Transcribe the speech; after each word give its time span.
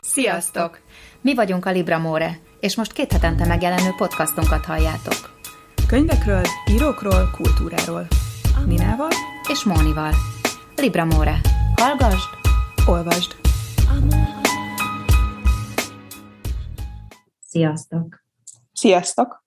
Sziasztok! 0.00 0.80
Mi 1.20 1.34
vagyunk 1.34 1.66
a 1.66 1.70
Libramore, 1.70 2.38
és 2.60 2.76
most 2.76 2.92
két 2.92 3.12
hetente 3.12 3.46
megjelenő 3.46 3.90
podcastunkat 3.96 4.64
halljátok. 4.64 5.38
Könyvekről, 5.86 6.42
írókról, 6.70 7.30
kultúráról. 7.36 8.06
Ninával 8.66 9.10
és 9.48 9.64
Mónival. 9.64 10.12
Libramore. 10.76 11.40
Hallgasd, 11.76 12.28
olvasd. 12.86 13.36
Sziasztok! 17.40 18.24
Sziasztok! 18.72 19.41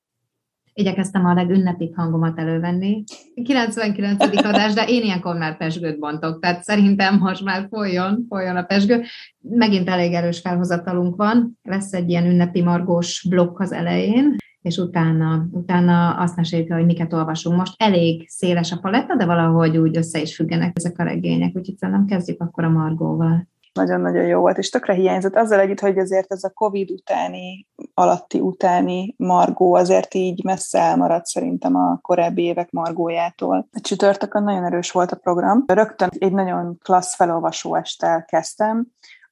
Igyekeztem 0.77 1.25
a 1.25 1.33
legünnepibb 1.33 1.95
hangomat 1.95 2.39
elővenni. 2.39 3.03
99. 3.43 4.45
adás, 4.45 4.73
de 4.73 4.85
én 4.87 5.03
ilyenkor 5.03 5.37
már 5.37 5.57
pesgőt 5.57 5.99
bontok, 5.99 6.39
tehát 6.41 6.63
szerintem 6.63 7.17
most 7.17 7.43
már 7.43 7.67
folyjon, 7.69 8.25
folyjon 8.29 8.55
a 8.55 8.63
pesgő. 8.63 9.03
Megint 9.39 9.89
elég 9.89 10.13
erős 10.13 10.39
felhozatalunk 10.39 11.15
van, 11.15 11.59
lesz 11.63 11.93
egy 11.93 12.09
ilyen 12.09 12.25
ünnepi 12.25 12.61
margós 12.61 13.25
blokk 13.29 13.59
az 13.59 13.71
elején, 13.71 14.35
és 14.61 14.77
utána, 14.77 15.47
utána 15.51 16.13
azt 16.13 16.35
meséljük, 16.35 16.73
hogy 16.73 16.85
miket 16.85 17.13
olvasunk. 17.13 17.57
Most 17.57 17.73
elég 17.77 18.29
széles 18.29 18.71
a 18.71 18.79
paletta, 18.79 19.15
de 19.15 19.25
valahogy 19.25 19.77
úgy 19.77 19.97
össze 19.97 20.21
is 20.21 20.35
függenek 20.35 20.71
ezek 20.75 20.99
a 20.99 21.03
regények, 21.03 21.55
úgyhogy 21.55 21.77
szerintem 21.77 22.05
kezdjük 22.05 22.41
akkor 22.41 22.63
a 22.63 22.69
Margóval 22.69 23.47
nagyon-nagyon 23.75 24.25
jó 24.25 24.39
volt, 24.39 24.57
és 24.57 24.69
tökre 24.69 24.93
hiányzott. 24.93 25.35
Azzal 25.35 25.59
együtt, 25.59 25.79
hogy 25.79 25.97
azért 25.97 26.31
ez 26.31 26.43
a 26.43 26.49
Covid 26.49 26.91
utáni, 26.91 27.67
alatti 27.93 28.39
utáni 28.39 29.13
Margó 29.17 29.73
azért 29.73 30.13
így 30.13 30.43
messze 30.43 30.79
elmaradt 30.79 31.25
szerintem 31.25 31.75
a 31.75 31.99
korábbi 32.01 32.43
évek 32.43 32.71
Margójától. 32.71 33.67
A 33.71 33.79
csütörtökön 33.79 34.43
nagyon 34.43 34.65
erős 34.65 34.91
volt 34.91 35.11
a 35.11 35.15
program. 35.15 35.63
Rögtön 35.67 36.09
egy 36.17 36.33
nagyon 36.33 36.77
klassz 36.83 37.15
felolvasó 37.15 37.75
estel 37.75 38.25
kezdtem, 38.25 38.87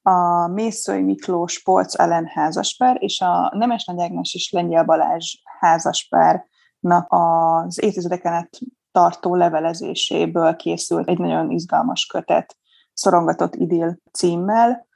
a 0.05 0.47
Mészői 0.47 1.01
Miklós 1.01 1.61
Polc 1.61 1.99
Ellen 1.99 2.25
házaspár, 2.25 2.97
és 2.99 3.21
a 3.21 3.51
Nemes 3.55 3.85
Nagy 3.85 4.01
Ágnes 4.01 4.33
és 4.33 4.51
Lengyel 4.51 4.83
Balázs 4.83 5.35
házaspárnak 5.59 7.05
az 7.07 7.83
évtizedeken 7.83 8.33
át 8.33 8.59
tartó 8.91 9.35
levelezéséből 9.35 10.55
készült 10.55 11.07
egy 11.07 11.17
nagyon 11.17 11.51
izgalmas 11.51 12.05
kötet 12.05 12.57
szorongatott 12.93 13.55
idill 13.55 13.97
címmel, 14.11 14.87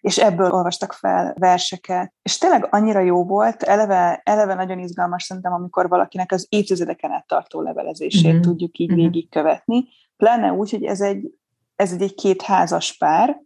és 0.00 0.18
ebből 0.18 0.50
olvastak 0.50 0.92
fel 0.92 1.34
verseket. 1.38 2.12
És 2.22 2.38
tényleg 2.38 2.66
annyira 2.70 3.00
jó 3.00 3.24
volt, 3.24 3.62
eleve, 3.62 4.20
eleve 4.24 4.54
nagyon 4.54 4.78
izgalmas 4.78 5.22
szerintem, 5.22 5.52
amikor 5.52 5.88
valakinek 5.88 6.32
az 6.32 6.46
évtizedeken 6.48 7.10
át 7.10 7.26
tartó 7.26 7.60
levelezését 7.60 8.32
mm-hmm. 8.32 8.40
tudjuk 8.40 8.78
így 8.78 8.90
mm-hmm. 8.90 9.00
végigkövetni, 9.00 9.84
pláne 10.16 10.52
úgy, 10.52 10.70
hogy 10.70 10.84
ez 10.84 11.00
egy, 11.00 11.34
ez 11.76 11.92
egy, 11.92 12.02
egy 12.02 12.14
két 12.14 12.42
házas 12.42 12.96
pár, 12.96 13.42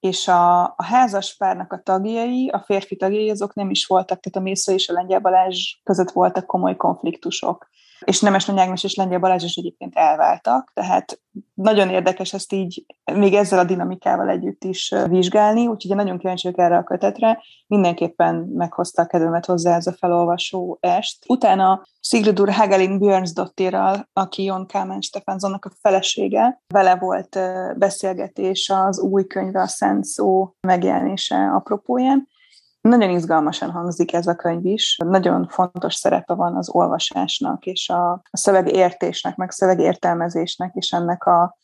és 0.00 0.28
a, 0.28 0.62
a 0.62 0.84
házas 0.84 1.36
párnak 1.36 1.72
a 1.72 1.80
tagjai, 1.82 2.48
a 2.48 2.58
férfi 2.58 2.96
tagjai, 2.96 3.30
azok 3.30 3.54
nem 3.54 3.70
is 3.70 3.86
voltak, 3.86 4.20
tehát 4.20 4.38
a 4.38 4.50
Mésza 4.50 4.72
és 4.72 4.88
a 4.88 4.92
Lengyel 4.92 5.20
Balázs 5.20 5.74
között 5.82 6.10
voltak 6.10 6.46
komoly 6.46 6.76
konfliktusok 6.76 7.68
és 8.04 8.20
Nemes 8.20 8.46
Nagy 8.46 8.84
és 8.84 8.94
Lengyel 8.94 9.18
Balázs 9.18 9.44
is 9.44 9.56
egyébként 9.56 9.96
elváltak, 9.96 10.70
tehát 10.74 11.20
nagyon 11.54 11.88
érdekes 11.88 12.32
ezt 12.32 12.52
így 12.52 12.84
még 13.12 13.34
ezzel 13.34 13.58
a 13.58 13.64
dinamikával 13.64 14.28
együtt 14.28 14.64
is 14.64 14.94
vizsgálni, 15.08 15.66
úgyhogy 15.66 15.96
nagyon 15.96 16.18
kíváncsi 16.18 16.50
vagyok 16.50 16.66
erre 16.66 16.76
a 16.76 16.84
kötetre. 16.84 17.42
Mindenképpen 17.66 18.34
meghozta 18.34 19.02
a 19.02 19.06
kedvemet 19.06 19.46
hozzá 19.46 19.76
ez 19.76 19.86
a 19.86 19.92
felolvasó 19.92 20.78
est. 20.80 21.24
Utána 21.28 21.82
Sigridur 22.00 22.50
Hagelin 22.50 22.98
Björnsdottirral, 22.98 24.08
aki 24.12 24.42
Jon 24.42 24.66
Kálmán 24.66 25.00
Stefánzonnak 25.00 25.64
a 25.64 25.70
felesége, 25.80 26.62
vele 26.66 26.96
volt 26.96 27.38
beszélgetés 27.76 28.72
az 28.74 29.00
új 29.00 29.26
könyve, 29.26 29.60
a 29.60 29.66
Szent 29.66 30.04
Szó 30.04 30.54
megjelenése 30.60 31.36
apropóján, 31.54 32.28
nagyon 32.88 33.10
izgalmasan 33.10 33.70
hangzik 33.70 34.12
ez 34.12 34.26
a 34.26 34.34
könyv 34.34 34.64
is. 34.64 34.96
Nagyon 35.04 35.48
fontos 35.48 35.94
szerepe 35.94 36.34
van 36.34 36.56
az 36.56 36.68
olvasásnak, 36.68 37.64
és 37.64 37.88
a, 37.88 38.22
szövegértésnek, 38.32 39.36
meg 39.36 39.50
szövegértelmezésnek, 39.50 40.74
és 40.74 40.92
ennek 40.92 41.24
a, 41.24 41.56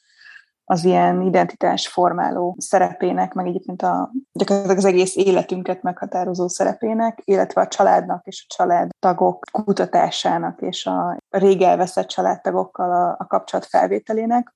az 0.64 0.84
ilyen 0.84 1.22
identitás 1.22 1.88
formáló 1.88 2.56
szerepének, 2.58 3.32
meg 3.32 3.47
egyébként 3.47 3.82
a, 3.82 4.10
gyakorlatilag 4.32 4.76
az 4.76 4.84
egész 4.84 5.16
életünket 5.16 5.82
meghatározó 5.82 6.48
szerepének, 6.48 7.20
illetve 7.25 7.60
a 7.60 7.69
családnak 7.69 8.26
és 8.26 8.47
a 8.48 8.54
családtagok 8.56 9.44
kutatásának 9.64 10.60
és 10.60 10.87
a 10.87 11.19
rég 11.31 11.62
elveszett 11.62 12.08
családtagokkal 12.08 12.92
a, 12.92 13.16
a 13.19 13.26
kapcsolat 13.26 13.66
felvételének. 13.66 14.54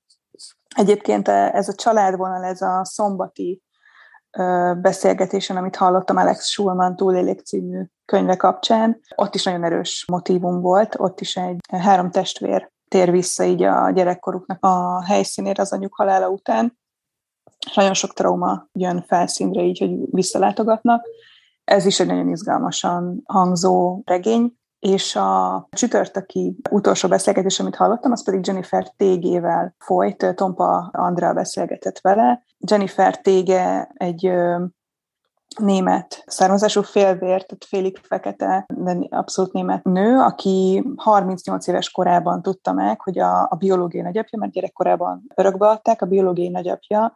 Egyébként 0.75 1.27
ez 1.27 1.69
a 1.69 1.73
családvonal, 1.73 2.43
ez 2.43 2.61
a 2.61 2.85
szombati 2.85 3.63
beszélgetésen, 4.81 5.57
amit 5.57 5.75
hallottam 5.75 6.17
Alex 6.17 6.47
Schulman 6.47 6.95
Túlélék 6.95 7.39
című 7.41 7.83
könyve 8.05 8.35
kapcsán, 8.35 8.99
ott 9.15 9.35
is 9.35 9.43
nagyon 9.43 9.63
erős 9.63 10.05
motívum 10.07 10.61
volt, 10.61 10.95
ott 10.97 11.21
is 11.21 11.35
egy 11.35 11.59
három 11.67 12.11
testvér 12.11 12.73
tér 12.87 13.11
vissza 13.11 13.43
így 13.43 13.63
a 13.63 13.91
gyerekkoruknak 13.91 14.63
a 14.63 15.03
helyszínére 15.03 15.61
az 15.61 15.73
anyjuk 15.73 15.95
halála 15.95 16.29
után, 16.29 16.77
nagyon 17.75 17.93
sok 17.93 18.13
trauma 18.13 18.67
jön 18.73 19.03
felszínre 19.07 19.61
így, 19.61 19.79
hogy 19.79 19.97
visszalátogatnak. 20.11 21.05
Ez 21.63 21.85
is 21.85 21.99
egy 21.99 22.07
nagyon 22.07 22.29
izgalmasan 22.29 23.21
hangzó 23.25 24.01
regény, 24.05 24.53
és 24.85 25.15
a 25.15 25.67
csütörtöki 25.71 26.57
utolsó 26.69 27.07
beszélgetés, 27.07 27.59
amit 27.59 27.75
hallottam, 27.75 28.11
az 28.11 28.23
pedig 28.23 28.47
Jennifer 28.47 28.93
Tégével 28.97 29.75
folyt, 29.77 30.33
Tompa 30.35 30.89
Andrá 30.91 31.33
beszélgetett 31.33 31.99
vele. 31.99 32.43
Jennifer 32.57 33.21
Tége 33.21 33.91
egy 33.93 34.31
német 35.59 36.23
származású 36.25 36.81
félvér, 36.81 37.45
tehát 37.45 37.65
félig 37.67 37.97
fekete, 38.03 38.65
de 38.67 38.97
abszolút 39.09 39.53
német 39.53 39.83
nő, 39.83 40.19
aki 40.19 40.83
38 40.95 41.67
éves 41.67 41.91
korában 41.91 42.41
tudta 42.41 42.73
meg, 42.73 43.01
hogy 43.01 43.19
a, 43.19 43.41
a 43.41 43.55
biológiai 43.55 44.03
nagyapja, 44.03 44.39
mert 44.39 44.51
gyerekkorában 44.51 45.23
örökbe 45.35 45.67
adták, 45.67 46.01
a 46.01 46.05
biológiai 46.05 46.49
nagyapja 46.49 47.13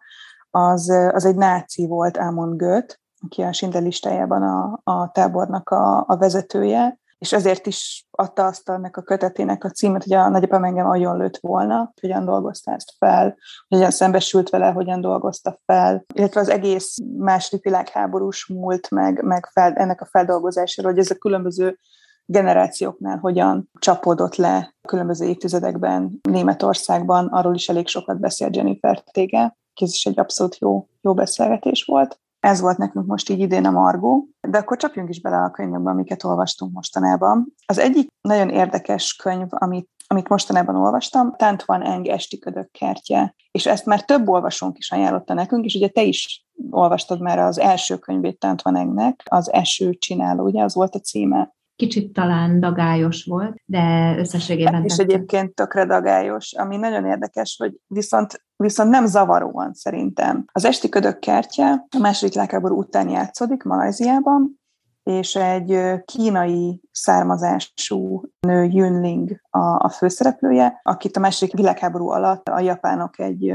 az, 0.49 0.89
az 0.89 1.25
egy 1.25 1.35
náci 1.35 1.87
volt, 1.87 2.17
Ámon 2.17 2.57
Göt, 2.57 2.99
aki 3.25 3.41
a 3.41 3.53
Schindler 3.53 3.83
listájában 3.83 4.41
a, 4.41 4.79
a 4.83 5.11
tábornak 5.11 5.69
a, 5.69 6.03
a 6.07 6.17
vezetője, 6.17 6.99
és 7.19 7.33
ezért 7.33 7.67
is 7.67 8.07
adta 8.11 8.45
azt 8.45 8.69
annak 8.69 8.97
a 8.97 9.01
kötetének 9.01 9.63
a 9.63 9.69
címet, 9.69 10.03
hogy 10.03 10.13
a 10.13 10.29
nagyapám 10.29 10.63
engem 10.63 10.89
agyon 10.89 11.17
lőtt 11.17 11.37
volna, 11.37 11.93
hogyan 12.01 12.25
dolgozta 12.25 12.71
ezt 12.71 12.93
fel, 12.97 13.37
hogyan 13.67 13.91
szembesült 13.91 14.49
vele, 14.49 14.71
hogyan 14.71 15.01
dolgozta 15.01 15.59
fel, 15.65 16.05
illetve 16.13 16.39
az 16.39 16.49
egész 16.49 16.97
második 17.17 17.63
világháborús 17.63 18.47
múlt, 18.47 18.89
meg, 18.89 19.23
meg 19.23 19.45
fel, 19.51 19.73
ennek 19.73 20.01
a 20.01 20.05
feldolgozásáról, 20.11 20.91
hogy 20.91 21.01
ez 21.01 21.11
a 21.11 21.15
különböző 21.15 21.79
generációknál 22.25 23.17
hogyan 23.17 23.69
csapódott 23.79 24.35
le 24.35 24.75
különböző 24.87 25.25
évtizedekben 25.25 26.19
Németországban, 26.21 27.27
arról 27.27 27.55
is 27.55 27.69
elég 27.69 27.87
sokat 27.87 28.19
beszél 28.19 28.49
Jennifer 28.51 29.03
Tége. 29.11 29.57
Ez 29.81 29.89
is 29.89 30.05
egy 30.05 30.19
abszolút 30.19 30.57
jó, 30.57 30.87
jó 31.01 31.13
beszélgetés 31.13 31.83
volt. 31.83 32.19
Ez 32.39 32.61
volt 32.61 32.77
nekünk 32.77 33.05
most 33.05 33.29
így 33.29 33.39
idén 33.39 33.65
a 33.65 33.71
Margó, 33.71 34.27
de 34.41 34.57
akkor 34.57 34.77
csapjunk 34.77 35.09
is 35.09 35.21
bele 35.21 35.37
a 35.37 35.51
könyvekbe, 35.51 35.89
amiket 35.89 36.23
olvastunk 36.23 36.73
mostanában. 36.73 37.53
Az 37.65 37.77
egyik 37.77 38.09
nagyon 38.21 38.49
érdekes 38.49 39.15
könyv, 39.15 39.47
amit, 39.49 39.89
amit 40.07 40.29
mostanában 40.29 40.75
olvastam, 40.75 41.35
Tant 41.35 41.63
van 41.63 41.81
Eng 41.81 42.07
Esti 42.07 42.39
ködök 42.39 42.71
kertje, 42.71 43.35
és 43.51 43.65
ezt 43.65 43.85
már 43.85 44.05
több 44.05 44.27
olvasónk 44.27 44.77
is 44.77 44.91
ajánlotta 44.91 45.33
nekünk, 45.33 45.65
és 45.65 45.75
ugye 45.75 45.87
te 45.87 46.01
is 46.01 46.45
olvastad 46.69 47.21
már 47.21 47.39
az 47.39 47.59
első 47.59 47.97
könyvét 47.97 48.39
Tant 48.39 48.61
van 48.61 48.75
Engnek, 48.75 49.23
az 49.25 49.51
Eső 49.51 49.93
csináló, 49.93 50.43
ugye 50.43 50.63
az 50.63 50.73
volt 50.75 50.95
a 50.95 50.99
címe 50.99 51.53
kicsit 51.79 52.13
talán 52.13 52.59
dagályos 52.59 53.23
volt, 53.23 53.55
de 53.65 54.15
összességében... 54.17 54.83
És 54.83 54.97
egyébként 54.97 55.55
tökre 55.55 55.85
dagályos, 55.85 56.53
ami 56.53 56.77
nagyon 56.77 57.05
érdekes, 57.05 57.55
hogy 57.59 57.79
viszont, 57.87 58.43
viszont 58.55 58.89
nem 58.89 59.05
zavaróan 59.05 59.73
szerintem. 59.73 60.45
Az 60.51 60.65
Esti 60.65 60.89
Ködök 60.89 61.19
kertje 61.19 61.85
a 61.97 61.99
második 61.99 62.33
világháború 62.33 62.77
után 62.77 63.09
játszódik 63.09 63.63
Malajziában, 63.63 64.59
és 65.03 65.35
egy 65.35 65.79
kínai 66.05 66.81
származású 66.91 68.21
nő 68.39 68.63
Yunling 68.63 69.41
a, 69.49 69.59
a 69.59 69.89
főszereplője, 69.89 70.79
akit 70.83 71.17
a 71.17 71.19
második 71.19 71.55
világháború 71.55 72.09
alatt 72.09 72.49
a 72.49 72.59
japánok 72.59 73.19
egy 73.19 73.53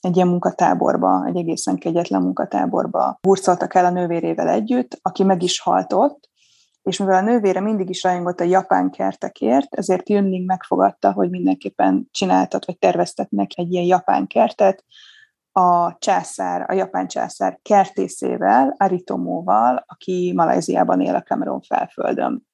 egy 0.00 0.16
ilyen 0.16 0.28
munkatáborba, 0.28 1.24
egy 1.26 1.36
egészen 1.36 1.76
kegyetlen 1.76 2.22
munkatáborba 2.22 3.18
hurcoltak 3.22 3.74
el 3.74 3.84
a 3.84 3.90
nővérével 3.90 4.48
együtt, 4.48 4.98
aki 5.02 5.22
meg 5.22 5.42
is 5.42 5.60
haltott, 5.60 6.28
és 6.84 6.98
mivel 6.98 7.14
a 7.14 7.20
nővére 7.20 7.60
mindig 7.60 7.88
is 7.88 8.02
rajongott 8.02 8.40
a 8.40 8.44
japán 8.44 8.90
kertekért, 8.90 9.74
ezért 9.74 10.08
Jünling 10.08 10.46
megfogadta, 10.46 11.12
hogy 11.12 11.30
mindenképpen 11.30 12.08
csináltat, 12.10 12.64
vagy 12.64 12.78
terveztetnek 12.78 13.50
egy 13.54 13.72
ilyen 13.72 13.84
japán 13.84 14.26
kertet, 14.26 14.84
a 15.52 15.96
császár, 15.98 16.64
a 16.70 16.72
japán 16.72 17.06
császár 17.06 17.58
kertészével, 17.62 18.74
Aritomóval, 18.76 19.84
aki 19.86 20.32
Malajziában 20.34 21.00
él 21.00 21.14
a 21.14 21.22
Cameron 21.22 21.60
felföldön. 21.60 22.46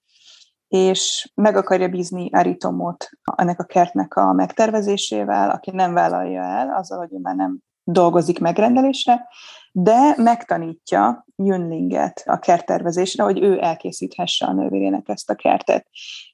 És 0.68 1.32
meg 1.34 1.56
akarja 1.56 1.88
bízni 1.88 2.30
Aritomót 2.32 3.10
ennek 3.36 3.60
a 3.60 3.64
kertnek 3.64 4.14
a 4.14 4.32
megtervezésével, 4.32 5.50
aki 5.50 5.70
nem 5.70 5.94
vállalja 5.94 6.42
el, 6.42 6.74
azzal, 6.74 6.98
hogy 6.98 7.12
ő 7.12 7.18
már 7.18 7.34
nem 7.34 7.58
dolgozik 7.84 8.38
megrendelésre, 8.38 9.28
de 9.72 10.14
megtanítja 10.16 11.26
Jünlinget 11.36 12.22
a 12.26 12.38
kerttervezésre, 12.38 13.22
hogy 13.22 13.42
ő 13.42 13.62
elkészíthesse 13.62 14.46
a 14.46 14.52
nővérének 14.52 15.08
ezt 15.08 15.30
a 15.30 15.34
kertet. 15.34 15.86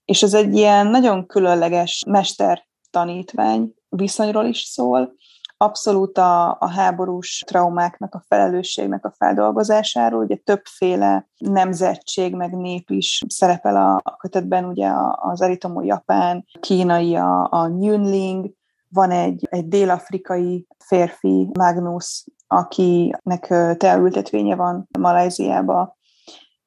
És 0.04 0.22
ez 0.22 0.34
egy 0.34 0.54
ilyen 0.54 0.86
nagyon 0.86 1.26
különleges 1.26 2.04
mester-tanítvány 2.06 3.74
viszonyról 3.88 4.44
is 4.44 4.58
szól, 4.58 5.14
abszolút 5.56 6.18
a, 6.18 6.56
a 6.60 6.70
háborús 6.70 7.42
traumáknak, 7.46 8.14
a 8.14 8.24
felelősségnek 8.28 9.04
a 9.04 9.14
feldolgozásáról. 9.16 10.22
Ugye 10.22 10.36
többféle 10.36 11.28
nemzetség, 11.36 12.34
meg 12.34 12.56
nép 12.56 12.90
is 12.90 13.22
szerepel 13.28 13.76
a, 13.76 14.00
a 14.04 14.16
kötetben, 14.16 14.64
ugye 14.64 14.90
az 15.14 15.42
Aritomo 15.42 15.82
japán, 15.82 16.44
kínai 16.60 17.14
a, 17.14 17.48
a 17.50 17.68
Nyunling, 17.68 18.50
van 18.88 19.10
egy, 19.10 19.46
egy 19.50 19.68
dél-afrikai 19.68 20.66
férfi, 20.78 21.48
Magnus, 21.52 22.24
akinek 22.46 23.46
teaültetvénye 23.76 24.54
van 24.56 24.88
Malajziába, 24.98 25.96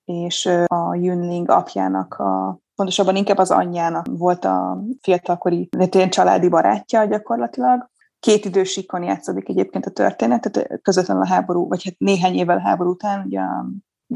és 0.06 0.46
a 0.66 0.96
Yunling 0.96 1.50
apjának 1.50 2.14
a 2.14 2.60
pontosabban 2.76 3.16
inkább 3.16 3.38
az 3.38 3.52
anyjának 3.52 4.06
volt 4.10 4.46
a 4.46 4.84
fiatalkori 5.02 5.70
családi 6.10 6.50
barátja 6.50 7.06
gyakorlatilag, 7.06 7.90
két 8.20 8.46
idősíkon 8.46 9.04
játszódik 9.04 9.50
egyébként 9.50 9.86
a 9.86 9.92
történet, 9.92 10.52
tehát 10.52 10.82
közvetlenül 10.82 11.24
a 11.24 11.28
háború, 11.28 11.68
vagy 11.68 11.84
hát 11.84 11.96
néhány 11.98 12.36
évvel 12.36 12.58
háború 12.58 12.90
után, 12.90 13.26
ugye 13.26 13.42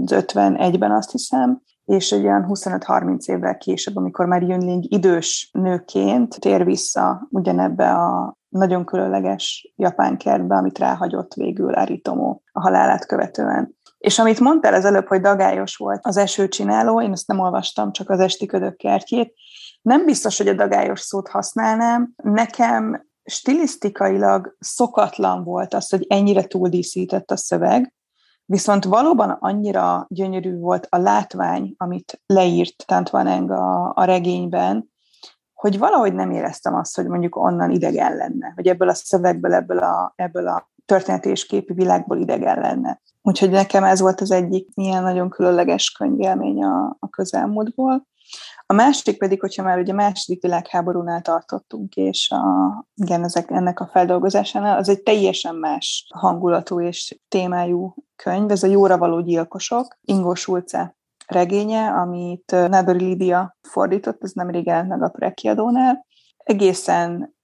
az 0.04 0.26
51-ben 0.28 0.92
azt 0.92 1.12
hiszem, 1.12 1.62
és 1.86 2.12
egy 2.12 2.24
olyan 2.24 2.46
25-30 2.50 3.26
évvel 3.26 3.58
később, 3.58 3.96
amikor 3.96 4.26
már 4.26 4.42
Jönling 4.42 4.84
idős 4.94 5.50
nőként 5.54 6.40
tér 6.40 6.66
vissza 6.66 7.28
ugyanebbe 7.30 7.92
a 7.92 8.38
nagyon 8.50 8.86
különleges 8.86 9.74
japán 9.76 10.18
kertbe, 10.18 10.56
amit 10.56 10.80
ráhagyott 10.80 11.34
végül 11.34 11.74
Aritomo 11.74 12.40
a 12.52 12.62
halálát 12.62 13.06
követően. 13.06 13.76
És 13.98 14.20
amit 14.20 14.40
mondtál 14.40 14.74
az 14.74 14.86
előbb, 14.86 15.08
hogy 15.08 15.22
dagályos 15.22 15.76
volt 15.76 16.00
az 16.06 16.18
esőcsináló, 16.18 17.02
én 17.02 17.12
ezt 17.12 17.28
nem 17.28 17.40
olvastam, 17.40 17.92
csak 17.92 18.10
az 18.10 18.20
esti 18.20 18.46
ködök 18.46 18.76
kertjét, 18.76 19.34
nem 19.82 20.06
biztos, 20.06 20.38
hogy 20.38 20.48
a 20.48 20.54
dagályos 20.54 21.00
szót 21.00 21.28
használnám. 21.28 22.14
Nekem 22.16 23.06
stilisztikailag 23.24 24.56
szokatlan 24.60 25.44
volt 25.44 25.74
az, 25.74 25.90
hogy 25.90 26.06
ennyire 26.10 26.44
túldíszített 26.44 27.32
a 27.32 27.38
szöveg, 27.38 27.94
viszont 28.46 28.84
valóban 28.84 29.30
annyira 29.30 30.06
gyönyörű 30.10 30.58
volt 30.58 30.88
a 30.90 30.98
látvány, 30.98 31.74
amit 31.78 32.22
leírt 32.26 32.84
Tantvaneng 32.86 33.52
a, 33.52 33.92
a 33.96 34.04
regényben, 34.04 34.92
hogy 35.54 35.78
valahogy 35.78 36.14
nem 36.14 36.32
éreztem 36.32 36.76
azt, 36.76 36.96
hogy 36.96 37.08
mondjuk 37.08 37.36
onnan 37.36 37.72
idegen 37.72 38.16
lenne, 38.16 38.52
hogy 38.56 38.68
ebből 38.68 38.90
a 38.90 38.94
szövegből, 38.94 39.54
ebből 39.54 39.78
a, 39.78 40.14
ebből 40.16 40.48
a 40.48 40.72
történeti 40.86 41.30
és 41.30 41.46
képi 41.46 41.74
világból 41.74 42.18
idegen 42.18 42.60
lenne. 42.60 43.02
Úgyhogy 43.22 43.50
nekem 43.50 43.84
ez 43.84 44.00
volt 44.00 44.22
az 44.22 44.32
egyik 44.32 44.70
ilyen 44.74 45.04
nagyon 45.04 45.30
különleges 45.30 45.92
könyvélmény 45.92 46.64
a, 46.64 46.98
a 47.00 47.10
közelmúltból. 47.10 48.08
A 48.74 48.76
másik 48.76 49.18
pedig, 49.18 49.40
hogyha 49.40 49.64
már 49.64 49.80
ugye 49.80 49.94
második 49.94 50.42
világháborúnál 50.42 51.22
tartottunk, 51.22 51.96
és 51.96 52.32
a, 52.32 52.86
igen, 52.96 53.24
ezek, 53.24 53.52
ennek 53.52 53.80
a 53.80 53.90
feldolgozásánál, 53.92 54.78
az 54.78 54.90
egy 54.90 55.04
teljesen 55.04 55.56
más 55.56 56.08
hangulatú 56.16 56.82
és 56.82 57.20
témájú 57.28 57.96
könyv, 58.16 58.52
ez 58.52 58.64
a 58.64 58.68
Jóra 58.68 58.98
való 58.98 59.22
gyilkosok, 59.22 59.98
Ingo 60.02 60.36
Schulze 60.36 60.96
regénye, 61.28 61.90
amit 61.90 62.52
Nádori 62.52 63.06
Lídia 63.06 63.58
fordított, 63.62 64.24
ez 64.24 64.32
nem 64.32 64.50
jelent 64.54 64.90
meg 64.90 65.04
a 65.04 65.10
prekiadónál. 65.10 66.06
Egészen 66.38 67.36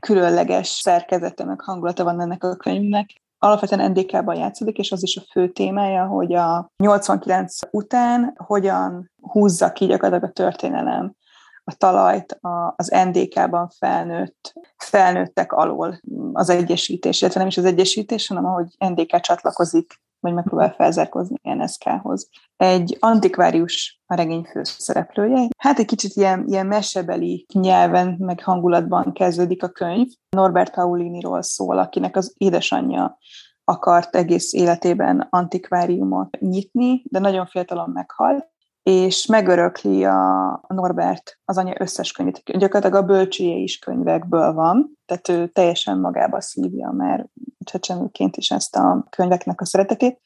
különleges 0.00 0.68
szerkezete, 0.68 1.44
meg 1.44 1.60
hangulata 1.60 2.04
van 2.04 2.20
ennek 2.20 2.44
a 2.44 2.56
könyvnek 2.56 3.22
alapvetően 3.38 3.90
NDK-ban 3.90 4.36
játszódik, 4.36 4.78
és 4.78 4.92
az 4.92 5.02
is 5.02 5.16
a 5.16 5.22
fő 5.30 5.48
témája, 5.48 6.06
hogy 6.06 6.34
a 6.34 6.70
89 6.76 7.58
után 7.70 8.34
hogyan 8.36 9.10
húzza 9.20 9.72
ki 9.72 9.86
gyakorlatilag 9.86 10.30
a 10.30 10.32
történelem 10.32 11.16
a 11.64 11.74
talajt 11.74 12.38
az 12.76 12.88
NDK-ban 12.88 13.68
felnőtt, 13.78 14.52
felnőttek 14.76 15.52
alól 15.52 16.00
az 16.32 16.48
egyesítés, 16.48 17.20
illetve 17.20 17.40
nem 17.40 17.48
is 17.48 17.56
az 17.56 17.64
egyesítés, 17.64 18.26
hanem 18.28 18.44
ahogy 18.44 18.66
NDK 18.78 19.20
csatlakozik, 19.20 20.00
vagy 20.20 20.32
megpróbál 20.32 20.72
felzárkozni 20.72 21.36
NSK-hoz. 21.42 22.28
Egy 22.56 22.96
antikvárius 23.00 24.00
a 24.06 24.14
regény 24.14 24.42
főszereplője. 24.42 25.48
Hát 25.58 25.78
egy 25.78 25.86
kicsit 25.86 26.12
ilyen, 26.14 26.44
ilyen 26.46 26.66
mesebeli 26.66 27.46
nyelven, 27.52 28.16
meg 28.18 28.42
hangulatban 28.42 29.12
kezdődik 29.12 29.62
a 29.62 29.68
könyv. 29.68 30.06
Norbert 30.36 30.74
Pauliniról 30.74 31.42
szól, 31.42 31.78
akinek 31.78 32.16
az 32.16 32.34
édesanyja 32.36 33.18
akart 33.64 34.16
egész 34.16 34.52
életében 34.52 35.26
antikváriumot 35.30 36.38
nyitni, 36.40 37.02
de 37.04 37.18
nagyon 37.18 37.46
fiatalon 37.46 37.90
meghalt, 37.90 38.48
és 38.88 39.26
megörökli 39.26 40.04
a 40.04 40.60
Norbert 40.68 41.38
az 41.44 41.58
anya 41.58 41.74
összes 41.78 42.12
könyvét. 42.12 42.42
Gyakorlatilag 42.44 43.02
a 43.02 43.06
bölcsője 43.06 43.56
is 43.56 43.78
könyvekből 43.78 44.52
van, 44.52 44.98
tehát 45.06 45.28
ő 45.28 45.46
teljesen 45.46 45.98
magába 45.98 46.40
szívja, 46.40 46.90
mert 46.90 47.24
csecsemőként 47.64 48.36
is 48.36 48.50
ezt 48.50 48.76
a 48.76 49.06
könyveknek 49.10 49.60
a 49.60 49.64
szeretetét, 49.64 50.20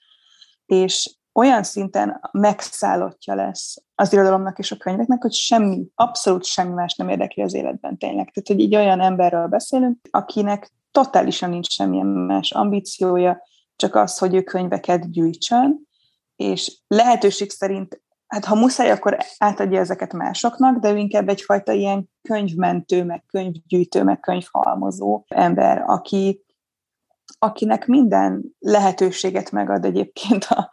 és 0.67 1.17
olyan 1.33 1.63
szinten 1.63 2.21
megszállottja 2.33 3.35
lesz 3.35 3.77
az 3.95 4.13
irodalomnak 4.13 4.59
és 4.59 4.73
a 4.73 4.77
könyveknek, 4.77 5.23
hogy 5.23 5.33
semmi, 5.33 5.87
abszolút 5.95 6.45
semmi 6.45 6.73
más 6.73 6.95
nem 6.95 7.09
érdekli 7.09 7.43
az 7.43 7.55
életben 7.55 7.99
tényleg. 7.99 8.31
Tehát, 8.31 8.49
hogy 8.49 8.61
így 8.61 8.77
olyan 8.77 9.01
emberről 9.01 9.47
beszélünk, 9.47 9.99
akinek 10.11 10.73
totálisan 10.91 11.51
nincs 11.51 11.71
semmilyen 11.71 12.07
más 12.07 12.53
ambíciója, 12.53 13.43
csak 13.77 13.95
az, 13.95 14.19
hogy 14.19 14.35
ő 14.35 14.43
könyveket 14.43 15.11
gyűjtsön, 15.11 15.91
és 16.37 16.79
lehetőség 16.87 17.51
szerint, 17.51 18.02
hát 18.33 18.45
ha 18.45 18.55
muszáj, 18.55 18.91
akkor 18.91 19.17
átadja 19.39 19.81
ezeket 19.81 20.13
másoknak, 20.13 20.79
de 20.79 20.91
ő 20.91 20.97
inkább 20.97 21.29
egyfajta 21.29 21.73
ilyen 21.73 22.11
könyvmentő, 22.23 23.05
meg 23.05 23.25
könyvgyűjtő, 23.27 24.03
meg 24.03 24.21
könyvhalmozó 24.21 25.25
ember, 25.29 25.83
aki, 25.87 26.45
akinek 27.39 27.87
minden 27.87 28.43
lehetőséget 28.59 29.51
megad 29.51 29.85
egyébként 29.85 30.45
a, 30.45 30.71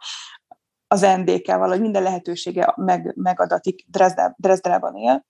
az 0.86 1.00
NDK-val, 1.00 1.68
hogy 1.68 1.80
minden 1.80 2.02
lehetősége 2.02 2.72
meg, 2.76 3.12
megadatik, 3.16 3.84
Dresdában 4.36 4.96
él, 4.96 5.24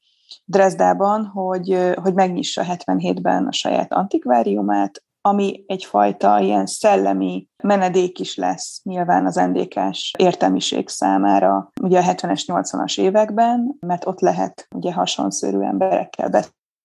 Dresdában, 0.45 1.25
hogy, 1.25 1.93
hogy 1.95 2.15
megnyissa 2.15 2.65
77-ben 2.69 3.47
a 3.47 3.53
saját 3.53 3.93
antikváriumát, 3.93 5.05
ami 5.21 5.65
egyfajta 5.67 6.39
ilyen 6.39 6.67
szellemi 6.67 7.49
menedék 7.63 8.19
is 8.19 8.37
lesz 8.37 8.81
nyilván 8.83 9.27
az 9.27 9.35
NDK-s 9.35 10.13
értelmiség 10.19 10.89
számára, 10.89 11.71
ugye 11.83 11.99
a 11.99 12.03
70-es, 12.03 12.43
80-as 12.47 13.01
években, 13.01 13.77
mert 13.81 14.07
ott 14.07 14.21
lehet 14.21 14.67
ugye 14.75 14.93
hasonszörű 14.93 15.61
emberekkel 15.61 16.31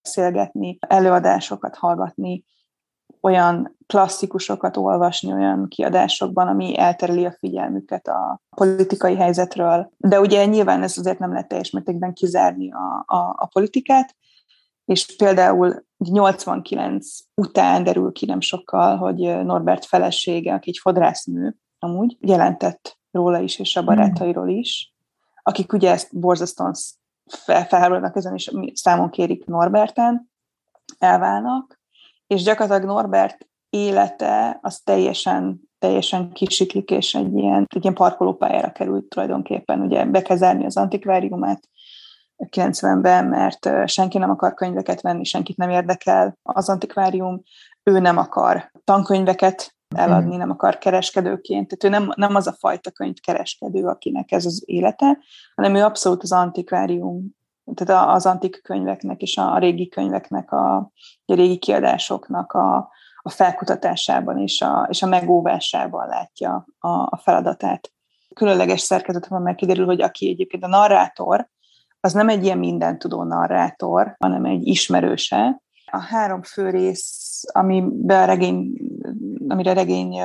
beszélgetni, 0.03 0.77
előadásokat 0.79 1.75
hallgatni, 1.75 2.43
olyan 3.21 3.77
klasszikusokat 3.87 4.77
olvasni 4.77 5.33
olyan 5.33 5.67
kiadásokban, 5.67 6.47
ami 6.47 6.79
eltereli 6.79 7.25
a 7.25 7.35
figyelmüket 7.39 8.07
a 8.07 8.41
politikai 8.55 9.15
helyzetről. 9.15 9.91
De 9.97 10.19
ugye 10.19 10.45
nyilván 10.45 10.83
ez 10.83 10.97
azért 10.97 11.19
nem 11.19 11.31
lehet 11.31 11.47
teljes 11.47 11.69
mértékben 11.69 12.13
kizárni 12.13 12.71
a, 12.71 13.03
a, 13.05 13.35
a 13.37 13.45
politikát, 13.53 14.15
és 14.85 15.15
például 15.15 15.85
89 15.97 17.07
után 17.33 17.83
derül 17.83 18.11
ki 18.11 18.25
nem 18.25 18.41
sokkal, 18.41 18.97
hogy 18.97 19.43
Norbert 19.45 19.85
felesége, 19.85 20.53
aki 20.53 20.69
egy 20.69 20.77
fodrásznő, 20.77 21.55
amúgy 21.79 22.17
jelentett 22.19 22.99
róla 23.11 23.39
is, 23.39 23.59
és 23.59 23.75
a 23.75 23.81
hmm. 23.81 23.95
barátairól 23.95 24.49
is, 24.49 24.93
akik 25.43 25.73
ugye 25.73 25.91
ezt 25.91 26.19
borzasztóan 26.19 26.73
felháborodnak 27.25 28.15
ezen, 28.15 28.33
és 28.33 28.51
számon 28.73 29.09
kérik 29.09 29.45
Norberten, 29.45 30.31
elválnak, 30.97 31.79
és 32.27 32.43
gyakorlatilag 32.43 32.89
Norbert 32.89 33.47
élete 33.69 34.59
az 34.61 34.79
teljesen, 34.79 35.61
teljesen 35.79 36.31
kisiklik, 36.31 36.91
és 36.91 37.15
egy 37.15 37.33
ilyen, 37.33 37.67
egy 37.75 37.83
ilyen 37.83 37.93
parkolópályára 37.93 38.71
került 38.71 39.05
tulajdonképpen. 39.05 39.81
Ugye 39.81 40.05
be 40.05 40.21
kell 40.21 40.37
zárni 40.37 40.65
az 40.65 40.77
antikváriumát 40.77 41.69
90-ben, 42.37 43.25
mert 43.25 43.89
senki 43.89 44.17
nem 44.17 44.29
akar 44.29 44.53
könyveket 44.53 45.01
venni, 45.01 45.23
senkit 45.23 45.57
nem 45.57 45.69
érdekel 45.69 46.37
az 46.43 46.69
antikvárium, 46.69 47.43
ő 47.83 47.99
nem 47.99 48.17
akar 48.17 48.71
tankönyveket 48.83 49.75
eladni, 49.95 50.35
nem 50.35 50.49
akar 50.49 50.77
kereskedőként. 50.77 51.67
Tehát 51.67 51.83
ő 51.83 51.99
nem, 51.99 52.13
nem 52.15 52.35
az 52.35 52.47
a 52.47 52.55
fajta 52.59 52.91
könyvkereskedő, 52.91 53.85
akinek 53.85 54.31
ez 54.31 54.45
az 54.45 54.63
élete, 54.65 55.17
hanem 55.55 55.75
ő 55.75 55.83
abszolút 55.83 56.23
az 56.23 56.31
antikvárium 56.31 57.35
tehát 57.73 58.15
az 58.15 58.25
antik 58.25 58.61
könyveknek 58.61 59.21
és 59.21 59.37
a 59.37 59.57
régi 59.57 59.89
könyveknek, 59.89 60.51
a, 60.51 60.75
a 61.25 61.33
régi 61.33 61.57
kiadásoknak 61.57 62.51
a, 62.51 62.89
a 63.21 63.29
felkutatásában 63.29 64.39
és 64.39 64.61
a, 64.61 64.87
és 64.89 65.01
a 65.01 65.07
megóvásában 65.07 66.07
látja 66.07 66.67
a, 66.79 66.89
a 66.89 67.19
feladatát. 67.23 67.91
Különleges 68.33 68.81
szerkezet 68.81 69.27
van, 69.27 69.41
meg 69.41 69.55
kiderül, 69.55 69.85
hogy 69.85 70.01
aki 70.01 70.29
egyébként 70.29 70.63
a 70.63 70.67
narrátor, 70.67 71.49
az 72.05 72.13
nem 72.13 72.29
egy 72.29 72.43
ilyen 72.43 72.57
mindentudó 72.57 73.23
narrátor, 73.23 74.15
hanem 74.19 74.45
egy 74.45 74.67
ismerőse. 74.67 75.61
A 75.91 75.99
három 75.99 76.41
fő 76.41 76.69
rész, 76.69 77.43
amiben 77.53 78.21
a 78.21 78.25
regény, 78.25 78.73
amire 79.47 79.71
a 79.71 79.73
regény 79.73 80.19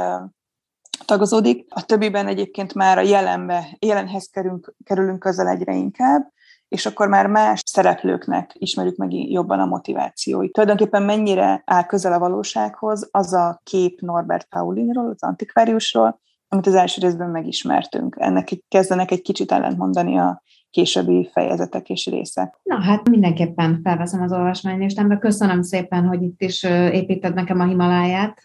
tagozódik. 1.05 1.67
A 1.69 1.85
többiben 1.85 2.27
egyébként 2.27 2.75
már 2.75 2.99
a 2.99 3.01
jelenbe, 3.01 3.77
jelenhez 3.79 4.27
kerülünk, 4.27 4.75
kerülünk 4.85 5.19
közel 5.19 5.49
egyre 5.49 5.75
inkább, 5.75 6.33
és 6.69 6.87
akkor 6.87 7.09
már 7.09 7.27
más 7.27 7.63
szereplőknek 7.67 8.55
ismerjük 8.59 8.97
meg 8.97 9.13
jobban 9.13 9.61
a 9.61 9.67
motivációit. 9.67 10.53
Tulajdonképpen 10.53 11.03
mennyire 11.03 11.63
áll 11.67 11.85
közel 11.85 12.13
a 12.13 12.19
valósághoz 12.19 13.09
az 13.11 13.33
a 13.33 13.61
kép 13.65 14.01
Norbert 14.01 14.47
Paulinról, 14.49 15.09
az 15.09 15.23
antikváriusról, 15.23 16.21
amit 16.49 16.67
az 16.67 16.75
első 16.75 17.01
részben 17.01 17.31
megismertünk. 17.31 18.17
Ennek 18.19 18.49
kezdenek 18.69 19.11
egy 19.11 19.23
kicsit 19.23 19.53
ellentmondani 19.53 20.19
a 20.19 20.43
későbbi 20.71 21.29
fejezetek 21.33 21.89
és 21.89 22.07
részek. 22.07 22.59
Na 22.63 22.81
hát 22.81 23.09
mindenképpen 23.09 23.81
felveszem 23.83 24.23
az 24.23 24.33
olvasmánylistámba. 24.33 25.19
Köszönöm 25.19 25.63
szépen, 25.63 26.07
hogy 26.07 26.23
itt 26.23 26.41
is 26.41 26.63
építed 26.93 27.35
nekem 27.35 27.61
a 27.61 27.67
Himaláját 27.67 28.43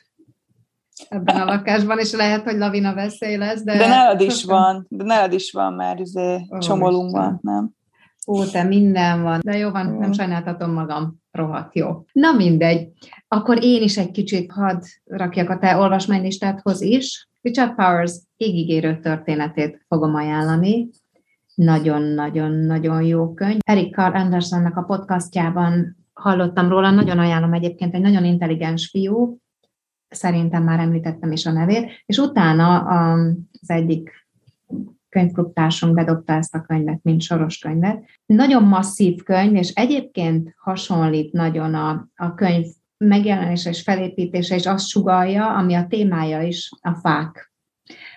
ebben 1.09 1.35
a 1.35 1.45
lakásban, 1.53 1.99
és 1.99 2.11
lehet, 2.11 2.43
hogy 2.43 2.57
lavina 2.57 2.93
veszély 2.93 3.37
lesz. 3.37 3.63
De, 3.63 3.77
de 3.77 3.87
nálad 3.87 4.21
is 4.21 4.43
van, 4.43 4.85
de 4.89 5.03
nálad 5.03 5.33
is 5.33 5.51
van 5.51 5.73
már 5.73 5.99
izé, 5.99 6.47
csomolunkban, 6.59 7.39
nem? 7.41 7.73
Ó, 8.27 8.45
te 8.45 8.63
minden 8.63 9.23
van. 9.23 9.39
De 9.43 9.57
jó 9.57 9.69
van, 9.69 9.97
nem 9.99 10.13
sajnáltatom 10.13 10.71
magam. 10.71 11.23
Rohadt 11.31 11.75
jó. 11.75 12.05
Na 12.11 12.31
mindegy. 12.31 12.87
Akkor 13.27 13.63
én 13.63 13.81
is 13.81 13.97
egy 13.97 14.11
kicsit 14.11 14.51
hadd 14.51 14.81
rakjak 15.05 15.49
a 15.49 15.57
te 15.57 15.77
olvasmánylistádhoz 15.77 16.81
is. 16.81 17.29
Richard 17.41 17.75
Powers 17.75 18.13
égigérő 18.37 18.99
történetét 18.99 19.85
fogom 19.87 20.15
ajánlani. 20.15 20.89
Nagyon-nagyon-nagyon 21.55 23.01
jó 23.01 23.33
könyv. 23.33 23.59
Eric 23.65 23.95
Carl 23.95 24.15
Andersonnak 24.15 24.77
a 24.77 24.81
podcastjában 24.81 25.97
hallottam 26.13 26.69
róla, 26.69 26.89
nagyon 26.89 27.19
ajánlom 27.19 27.53
egyébként, 27.53 27.93
egy 27.93 28.01
nagyon 28.01 28.25
intelligens 28.25 28.89
fiú, 28.89 29.39
szerintem 30.09 30.63
már 30.63 30.79
említettem 30.79 31.31
is 31.31 31.45
a 31.45 31.51
nevét, 31.51 32.03
és 32.05 32.17
utána 32.17 32.79
az 32.79 33.69
egyik 33.69 34.27
könyvklubtársunk 35.09 35.93
bedobta 35.93 36.33
ezt 36.33 36.55
a 36.55 36.61
könyvet, 36.61 36.99
mint 37.03 37.21
soros 37.21 37.57
könyvet. 37.57 38.03
Nagyon 38.25 38.63
masszív 38.63 39.23
könyv, 39.23 39.55
és 39.55 39.69
egyébként 39.69 40.53
hasonlít 40.57 41.31
nagyon 41.31 41.73
a, 41.73 42.09
a 42.15 42.33
könyv 42.33 42.65
megjelenése 42.97 43.69
és 43.69 43.81
felépítése, 43.81 44.55
és 44.55 44.65
azt 44.65 44.87
sugalja, 44.87 45.55
ami 45.55 45.73
a 45.73 45.87
témája 45.87 46.41
is, 46.41 46.71
a 46.81 46.93
fák. 46.93 47.53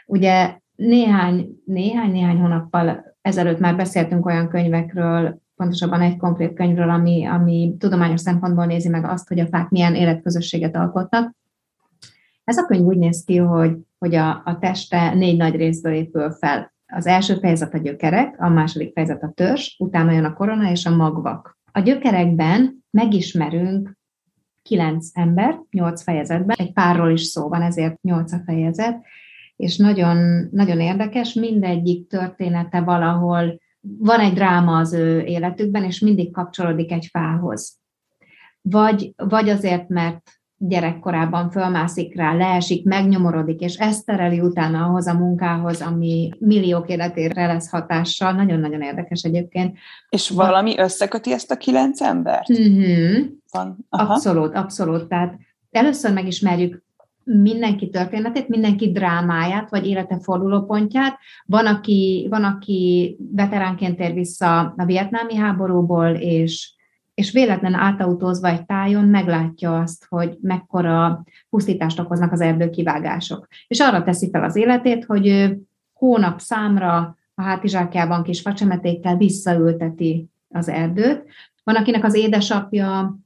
Ugye 0.06 0.58
néhány, 0.74 1.48
néhány, 1.64 2.10
néhány 2.10 2.38
hónappal 2.38 3.16
ezelőtt 3.28 3.58
már 3.58 3.76
beszéltünk 3.76 4.26
olyan 4.26 4.48
könyvekről, 4.48 5.40
pontosabban 5.56 6.00
egy 6.00 6.16
konkrét 6.16 6.54
könyvről, 6.54 6.90
ami, 6.90 7.26
ami 7.26 7.74
tudományos 7.78 8.20
szempontból 8.20 8.66
nézi 8.66 8.88
meg 8.88 9.04
azt, 9.04 9.28
hogy 9.28 9.40
a 9.40 9.46
fák 9.46 9.68
milyen 9.68 9.94
életközösséget 9.94 10.76
alkotnak. 10.76 11.36
Ez 12.44 12.58
a 12.58 12.66
könyv 12.66 12.84
úgy 12.84 12.98
néz 12.98 13.24
ki, 13.24 13.36
hogy, 13.36 13.76
hogy 13.98 14.14
a, 14.14 14.42
a 14.44 14.58
teste 14.60 15.14
négy 15.14 15.36
nagy 15.36 15.54
részből 15.54 15.92
épül 15.92 16.30
fel. 16.30 16.72
Az 16.86 17.06
első 17.06 17.34
fejezet 17.34 17.74
a 17.74 17.78
gyökerek, 17.78 18.34
a 18.38 18.48
második 18.48 18.92
fejezet 18.92 19.22
a 19.22 19.32
törzs, 19.34 19.74
utána 19.78 20.12
jön 20.12 20.24
a 20.24 20.34
korona 20.34 20.70
és 20.70 20.86
a 20.86 20.96
magvak. 20.96 21.58
A 21.72 21.80
gyökerekben 21.80 22.84
megismerünk 22.90 23.96
kilenc 24.62 25.08
ember, 25.12 25.60
nyolc 25.70 26.02
fejezetben, 26.02 26.56
egy 26.58 26.72
párról 26.72 27.10
is 27.10 27.22
szó 27.22 27.48
van, 27.48 27.62
ezért 27.62 28.02
nyolc 28.02 28.32
a 28.32 28.40
fejezet, 28.44 29.02
és 29.58 29.76
nagyon, 29.76 30.48
nagyon 30.52 30.80
érdekes, 30.80 31.32
mindegyik 31.32 32.08
története 32.08 32.80
valahol, 32.80 33.60
van 33.98 34.20
egy 34.20 34.32
dráma 34.32 34.78
az 34.78 34.92
ő 34.92 35.20
életükben, 35.20 35.84
és 35.84 36.00
mindig 36.00 36.32
kapcsolódik 36.32 36.92
egy 36.92 37.08
fához. 37.10 37.78
Vagy, 38.62 39.12
vagy 39.16 39.48
azért, 39.48 39.88
mert 39.88 40.22
gyerekkorában 40.56 41.50
fölmászik 41.50 42.16
rá, 42.16 42.34
leesik, 42.34 42.84
megnyomorodik, 42.84 43.60
és 43.60 43.74
ezt 43.74 44.04
tereli 44.04 44.40
utána 44.40 44.84
ahhoz 44.84 45.06
a 45.06 45.14
munkához, 45.14 45.82
ami 45.82 46.30
milliók 46.38 46.88
életére 46.88 47.46
lesz 47.46 47.70
hatással. 47.70 48.32
Nagyon-nagyon 48.32 48.82
érdekes 48.82 49.22
egyébként. 49.22 49.78
És 50.08 50.30
valami 50.30 50.78
összeköti 50.78 51.32
ezt 51.32 51.50
a 51.50 51.56
kilenc 51.56 52.00
embert? 52.00 52.48
Uh-huh. 52.48 53.26
Van. 53.50 53.86
Aha. 53.88 54.12
Abszolút, 54.12 54.54
abszolút. 54.54 55.08
Tehát 55.08 55.38
először 55.70 56.12
megismerjük 56.12 56.86
mindenki 57.36 57.88
történetét, 57.88 58.48
mindenki 58.48 58.92
drámáját, 58.92 59.70
vagy 59.70 59.86
élete 59.86 60.18
fordulópontját. 60.20 61.18
Van, 61.46 61.66
aki, 61.66 62.26
van, 62.30 62.44
aki 62.44 63.16
veteránként 63.32 64.00
ér 64.00 64.12
vissza 64.12 64.74
a 64.76 64.84
vietnámi 64.84 65.36
háborúból, 65.36 66.08
és 66.08 66.76
és 67.18 67.30
véletlen 67.30 67.74
átautózva 67.74 68.48
egy 68.48 68.66
tájon 68.66 69.04
meglátja 69.04 69.80
azt, 69.80 70.06
hogy 70.08 70.38
mekkora 70.40 71.24
pusztítást 71.50 71.98
okoznak 71.98 72.32
az 72.32 72.40
erdőkivágások. 72.40 73.46
És 73.66 73.80
arra 73.80 74.02
teszi 74.02 74.30
fel 74.30 74.44
az 74.44 74.56
életét, 74.56 75.04
hogy 75.04 75.26
ő 75.26 75.60
hónap 75.92 76.40
számra 76.40 77.16
a 77.34 77.42
hátizsákjában 77.42 78.22
kis 78.22 78.40
facsemetékkel 78.40 79.16
visszaülteti 79.16 80.28
az 80.48 80.68
erdőt. 80.68 81.24
Van, 81.64 81.76
akinek 81.76 82.04
az 82.04 82.14
édesapja, 82.14 83.18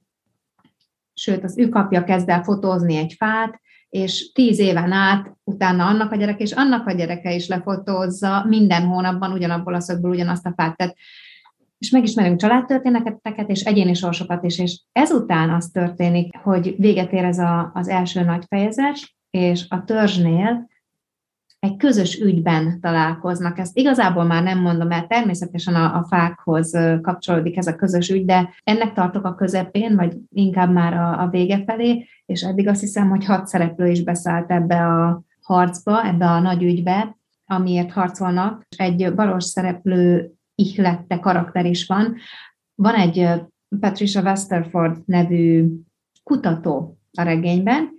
sőt, 1.14 1.44
az 1.44 1.58
ő 1.58 1.68
kapja 1.68 2.04
kezd 2.04 2.28
el 2.28 2.42
fotózni 2.42 2.96
egy 2.96 3.14
fát, 3.18 3.60
és 3.92 4.32
tíz 4.32 4.58
éven 4.58 4.92
át 4.92 5.36
utána 5.44 5.86
annak 5.86 6.12
a 6.12 6.16
gyereke 6.16 6.42
és 6.42 6.52
annak 6.52 6.86
a 6.86 6.92
gyereke 6.92 7.34
is 7.34 7.48
lefotózza 7.48 8.44
minden 8.48 8.82
hónapban 8.86 9.32
ugyanabból 9.32 9.74
a 9.74 9.80
szögből 9.80 10.10
ugyanazt 10.10 10.46
a 10.46 10.52
fát. 10.56 10.76
Tehát 10.76 10.96
és 11.78 11.90
megismerünk 11.90 12.40
családtörténeteket 12.40 13.48
és 13.48 13.62
egyéni 13.62 13.94
sorsokat 13.94 14.44
is, 14.44 14.58
és 14.58 14.80
ezután 14.92 15.50
az 15.50 15.68
történik, 15.68 16.36
hogy 16.36 16.74
véget 16.78 17.12
ér 17.12 17.24
ez 17.24 17.38
a, 17.38 17.70
az 17.74 17.88
első 17.88 18.22
nagy 18.22 18.44
fejezet, 18.48 18.96
és 19.30 19.66
a 19.68 19.84
törzsnél 19.84 20.70
egy 21.62 21.76
közös 21.76 22.20
ügyben 22.20 22.80
találkoznak. 22.80 23.58
Ezt 23.58 23.76
igazából 23.76 24.24
már 24.24 24.42
nem 24.42 24.60
mondom, 24.60 24.88
mert 24.88 25.08
természetesen 25.08 25.74
a, 25.74 25.96
a 25.96 26.04
fákhoz 26.08 26.78
kapcsolódik 27.02 27.56
ez 27.56 27.66
a 27.66 27.76
közös 27.76 28.10
ügy, 28.10 28.24
de 28.24 28.54
ennek 28.64 28.92
tartok 28.92 29.24
a 29.24 29.34
közepén, 29.34 29.96
vagy 29.96 30.16
inkább 30.28 30.72
már 30.72 30.94
a, 30.94 31.22
a 31.22 31.28
vége 31.28 31.62
felé, 31.66 32.06
és 32.26 32.42
eddig 32.42 32.68
azt 32.68 32.80
hiszem, 32.80 33.08
hogy 33.08 33.24
hat 33.24 33.46
szereplő 33.46 33.88
is 33.88 34.02
beszállt 34.02 34.50
ebbe 34.50 34.86
a 34.86 35.22
harcba, 35.42 36.06
ebbe 36.06 36.26
a 36.26 36.40
nagy 36.40 36.62
ügybe, 36.62 37.16
amiért 37.46 37.92
harcolnak. 37.92 38.66
Egy 38.76 39.14
baros 39.14 39.44
szereplő 39.44 40.32
ihlette 40.54 41.18
karakter 41.18 41.66
is 41.66 41.86
van. 41.86 42.16
Van 42.74 42.94
egy 42.94 43.28
Patricia 43.80 44.22
Westerford 44.22 44.96
nevű 45.04 45.68
kutató 46.22 46.98
a 47.12 47.22
regényben, 47.22 47.90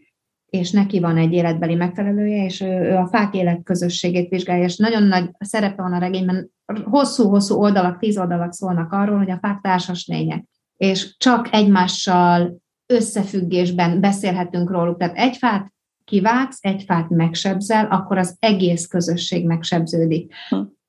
és 0.53 0.71
neki 0.71 0.99
van 0.99 1.17
egy 1.17 1.33
életbeli 1.33 1.75
megfelelője, 1.75 2.43
és 2.45 2.61
ő, 2.61 2.67
ő 2.67 2.95
a 2.95 3.07
fák 3.07 3.33
életközösségét 3.33 4.29
vizsgálja, 4.29 4.63
és 4.63 4.77
nagyon 4.77 5.03
nagy 5.03 5.29
szerepe 5.39 5.81
van 5.81 5.93
a 5.93 5.97
regényben, 5.97 6.51
hosszú-hosszú 6.83 7.55
oldalak, 7.55 7.99
tíz 7.99 8.17
oldalak 8.17 8.53
szólnak 8.53 8.91
arról, 8.91 9.17
hogy 9.17 9.31
a 9.31 9.37
fák 9.41 9.59
társas 9.61 10.07
lények, 10.07 10.45
és 10.77 11.15
csak 11.17 11.49
egymással 11.51 12.57
összefüggésben 12.85 13.99
beszélhetünk 13.99 14.71
róluk. 14.71 14.97
Tehát 14.97 15.17
egy 15.17 15.37
fát 15.37 15.73
kivágsz, 16.03 16.57
egy 16.61 16.83
fát 16.83 17.09
megsebzel, 17.09 17.85
akkor 17.85 18.17
az 18.17 18.35
egész 18.39 18.87
közösség 18.87 19.45
megsebződik. 19.45 20.33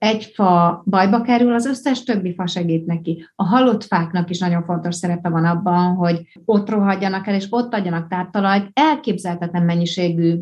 Egy 0.05 0.25
fa 0.35 0.83
bajba 0.87 1.21
kerül, 1.21 1.55
az 1.55 1.67
összes 1.67 2.03
többi 2.03 2.35
fa 2.35 2.47
segít 2.47 2.87
neki. 2.87 3.29
A 3.35 3.45
halott 3.45 3.85
fáknak 3.85 4.31
is 4.31 4.39
nagyon 4.39 4.65
fontos 4.65 4.95
szerepe 4.95 5.29
van 5.29 5.45
abban, 5.45 5.95
hogy 5.95 6.41
ott 6.45 6.71
rohadjanak 6.71 7.27
el, 7.27 7.35
és 7.35 7.47
ott 7.51 7.75
adjanak 7.75 8.09
táptalajt 8.09 8.71
elképzelhetetlen 8.73 9.63
mennyiségű 9.63 10.41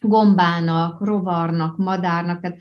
gombának, 0.00 1.00
rovarnak, 1.00 1.76
madárnak, 1.76 2.40
tehát 2.40 2.58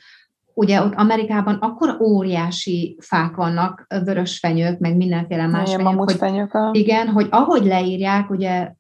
ugye 0.54 0.82
ott 0.82 0.94
Amerikában 0.96 1.56
akkor 1.56 1.98
óriási 2.02 2.98
fák 3.02 3.36
vannak, 3.36 3.88
vörös 4.04 4.40
fenyők, 4.40 4.80
meg 4.80 4.96
mindenféle 4.96 5.48
más 5.48 5.76
fenyők, 5.76 6.52
hogy, 6.52 6.62
a... 6.62 6.70
igen, 6.72 7.08
hogy 7.08 7.28
ahogy 7.30 7.66
leírják, 7.66 8.30
ugye 8.30 8.72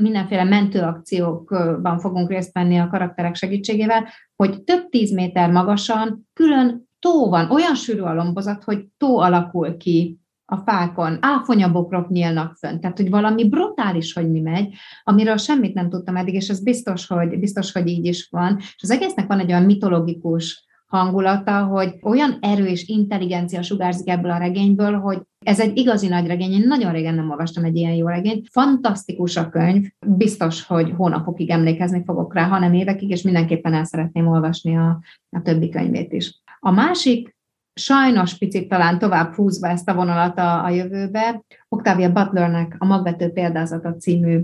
mindenféle 0.00 0.44
mentőakciókban 0.44 1.98
fogunk 1.98 2.30
részt 2.30 2.52
venni 2.52 2.78
a 2.78 2.88
karakterek 2.88 3.34
segítségével, 3.34 4.08
hogy 4.36 4.62
több 4.62 4.88
tíz 4.88 5.12
méter 5.12 5.50
magasan 5.50 6.28
külön 6.32 6.88
tó 6.98 7.28
van, 7.28 7.50
olyan 7.50 7.74
sűrű 7.74 8.00
a 8.00 8.14
lombozat, 8.14 8.64
hogy 8.64 8.86
tó 8.96 9.18
alakul 9.18 9.76
ki 9.76 10.20
a 10.44 10.56
fákon, 10.56 11.18
áfonyabokrok 11.20 12.08
nyílnak 12.08 12.56
fönn, 12.56 12.80
tehát 12.80 12.96
hogy 12.96 13.10
valami 13.10 13.48
brutális, 13.48 14.12
hogy 14.12 14.30
mi 14.30 14.40
megy, 14.40 14.74
amiről 15.04 15.36
semmit 15.36 15.74
nem 15.74 15.88
tudtam 15.88 16.16
eddig, 16.16 16.34
és 16.34 16.48
ez 16.48 16.62
biztos, 16.62 17.06
hogy, 17.06 17.38
biztos, 17.38 17.72
hogy 17.72 17.88
így 17.88 18.04
is 18.04 18.28
van. 18.30 18.56
És 18.58 18.82
az 18.82 18.90
egésznek 18.90 19.26
van 19.26 19.38
egy 19.38 19.50
olyan 19.50 19.64
mitológikus 19.64 20.65
hangulata, 20.86 21.64
hogy 21.64 21.94
olyan 22.02 22.38
erő 22.40 22.66
és 22.66 22.88
intelligencia 22.88 23.62
sugárzik 23.62 24.08
ebből 24.08 24.30
a 24.30 24.38
regényből, 24.38 24.98
hogy 24.98 25.22
ez 25.44 25.60
egy 25.60 25.78
igazi 25.78 26.08
nagy 26.08 26.26
regény. 26.26 26.52
Én 26.52 26.66
nagyon 26.66 26.92
régen 26.92 27.14
nem 27.14 27.30
olvastam 27.30 27.64
egy 27.64 27.76
ilyen 27.76 27.94
jó 27.94 28.06
regényt. 28.06 28.48
Fantasztikus 28.50 29.36
a 29.36 29.48
könyv. 29.48 29.86
Biztos, 30.06 30.66
hogy 30.66 30.92
hónapokig 30.96 31.50
emlékezni 31.50 32.02
fogok 32.04 32.34
rá, 32.34 32.46
hanem 32.46 32.74
évekig, 32.74 33.10
és 33.10 33.22
mindenképpen 33.22 33.74
el 33.74 33.84
szeretném 33.84 34.26
olvasni 34.26 34.76
a, 34.76 35.00
a 35.30 35.42
többi 35.42 35.68
könyvét 35.68 36.12
is. 36.12 36.42
A 36.60 36.70
másik, 36.70 37.36
sajnos 37.74 38.38
picit 38.38 38.68
talán 38.68 38.98
tovább 38.98 39.34
húzva 39.34 39.68
ezt 39.68 39.88
a 39.88 39.94
vonalat 39.94 40.38
a, 40.38 40.64
a 40.64 40.68
jövőbe, 40.68 41.44
Octavia 41.68 42.12
Butlernek 42.12 42.76
a 42.78 42.84
Magvető 42.84 43.30
példázata 43.30 43.96
című 43.96 44.40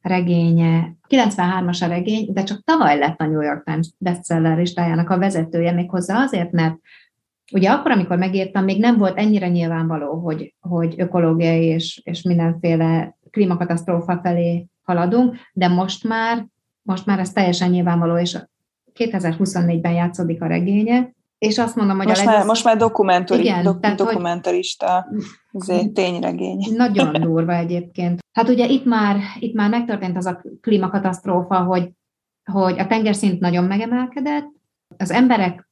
regénye, 0.00 0.96
93-as 1.08 1.82
a 1.82 1.86
regény, 1.86 2.32
de 2.32 2.42
csak 2.42 2.64
tavaly 2.64 2.98
lett 2.98 3.20
a 3.20 3.26
New 3.26 3.40
York 3.40 3.64
Times 3.64 3.90
bestseller 3.98 4.56
listájának 4.56 5.10
a 5.10 5.18
vezetője, 5.18 5.72
méghozzá 5.72 6.22
azért, 6.22 6.52
mert 6.52 6.74
ugye 7.52 7.70
akkor, 7.70 7.90
amikor 7.90 8.18
megírtam, 8.18 8.64
még 8.64 8.80
nem 8.80 8.98
volt 8.98 9.18
ennyire 9.18 9.48
nyilvánvaló, 9.48 10.14
hogy, 10.14 10.54
hogy 10.60 10.94
ökológiai 10.96 11.64
és, 11.64 12.00
és 12.04 12.22
mindenféle 12.22 13.16
klímakatasztrófa 13.30 14.20
felé 14.22 14.66
haladunk, 14.82 15.36
de 15.52 15.68
most 15.68 16.08
már, 16.08 16.46
most 16.82 17.06
már 17.06 17.18
ez 17.18 17.32
teljesen 17.32 17.70
nyilvánvaló, 17.70 18.18
és 18.18 18.38
2024-ben 18.94 19.92
játszódik 19.92 20.42
a 20.42 20.46
regénye, 20.46 21.12
és 21.40 21.58
azt 21.58 21.76
mondom, 21.76 21.96
hogy 21.96 22.06
most 22.06 22.20
a 22.20 22.24
legjobb... 22.24 22.38
már, 22.38 22.48
Most 22.48 22.64
már 22.64 22.76
dokumentori, 22.76 23.40
Igen, 23.40 23.62
dok, 23.62 23.80
tehát, 23.80 23.96
dokumentarista 23.96 25.06
hogy... 25.50 25.92
tényregény. 25.92 26.66
Nagyon 26.76 27.12
durva 27.26 27.54
egyébként. 27.54 28.20
Hát 28.32 28.48
ugye 28.48 28.66
itt 28.66 28.84
már, 28.84 29.16
itt 29.38 29.54
már 29.54 29.70
megtörtént 29.70 30.16
az 30.16 30.26
a 30.26 30.42
klímakatasztrófa, 30.60 31.62
hogy, 31.62 31.90
hogy 32.52 32.78
a 32.78 32.86
tengerszint 32.86 33.40
nagyon 33.40 33.64
megemelkedett, 33.64 34.48
az 34.96 35.10
emberek 35.10 35.68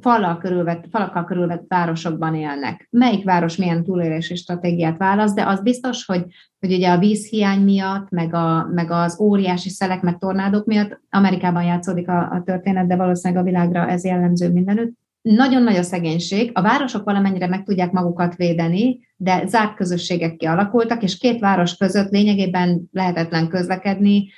falal 0.00 0.38
körülvett, 0.38 0.84
falakkal 0.90 1.24
körülvett 1.24 1.64
városokban 1.68 2.34
élnek. 2.34 2.88
Melyik 2.90 3.24
város 3.24 3.56
milyen 3.56 3.84
túlélési 3.84 4.34
stratégiát 4.34 4.98
választ, 4.98 5.34
de 5.34 5.46
az 5.46 5.62
biztos, 5.62 6.04
hogy, 6.04 6.24
hogy 6.60 6.72
ugye 6.72 6.90
a 6.90 6.98
vízhiány 6.98 7.60
miatt, 7.60 8.10
meg, 8.10 8.34
a, 8.34 8.68
meg 8.72 8.90
az 8.90 9.20
óriási 9.20 9.68
szelek, 9.68 10.02
meg 10.02 10.18
tornádok 10.18 10.66
miatt 10.66 11.00
Amerikában 11.10 11.64
játszódik 11.64 12.08
a, 12.08 12.30
a 12.30 12.42
történet, 12.44 12.86
de 12.86 12.96
valószínűleg 12.96 13.42
a 13.42 13.46
világra 13.46 13.88
ez 13.88 14.04
jellemző 14.04 14.52
mindenütt. 14.52 15.00
Nagyon 15.22 15.62
nagy 15.62 15.76
a 15.76 15.82
szegénység, 15.82 16.50
a 16.54 16.62
városok 16.62 17.04
valamennyire 17.04 17.46
meg 17.46 17.62
tudják 17.62 17.92
magukat 17.92 18.36
védeni, 18.36 19.00
de 19.16 19.46
zárt 19.46 19.74
közösségek 19.74 20.36
kialakultak, 20.36 21.02
és 21.02 21.18
két 21.18 21.40
város 21.40 21.76
között 21.76 22.10
lényegében 22.10 22.82
lehetetlen 22.92 23.48
közlekedni, 23.48 24.32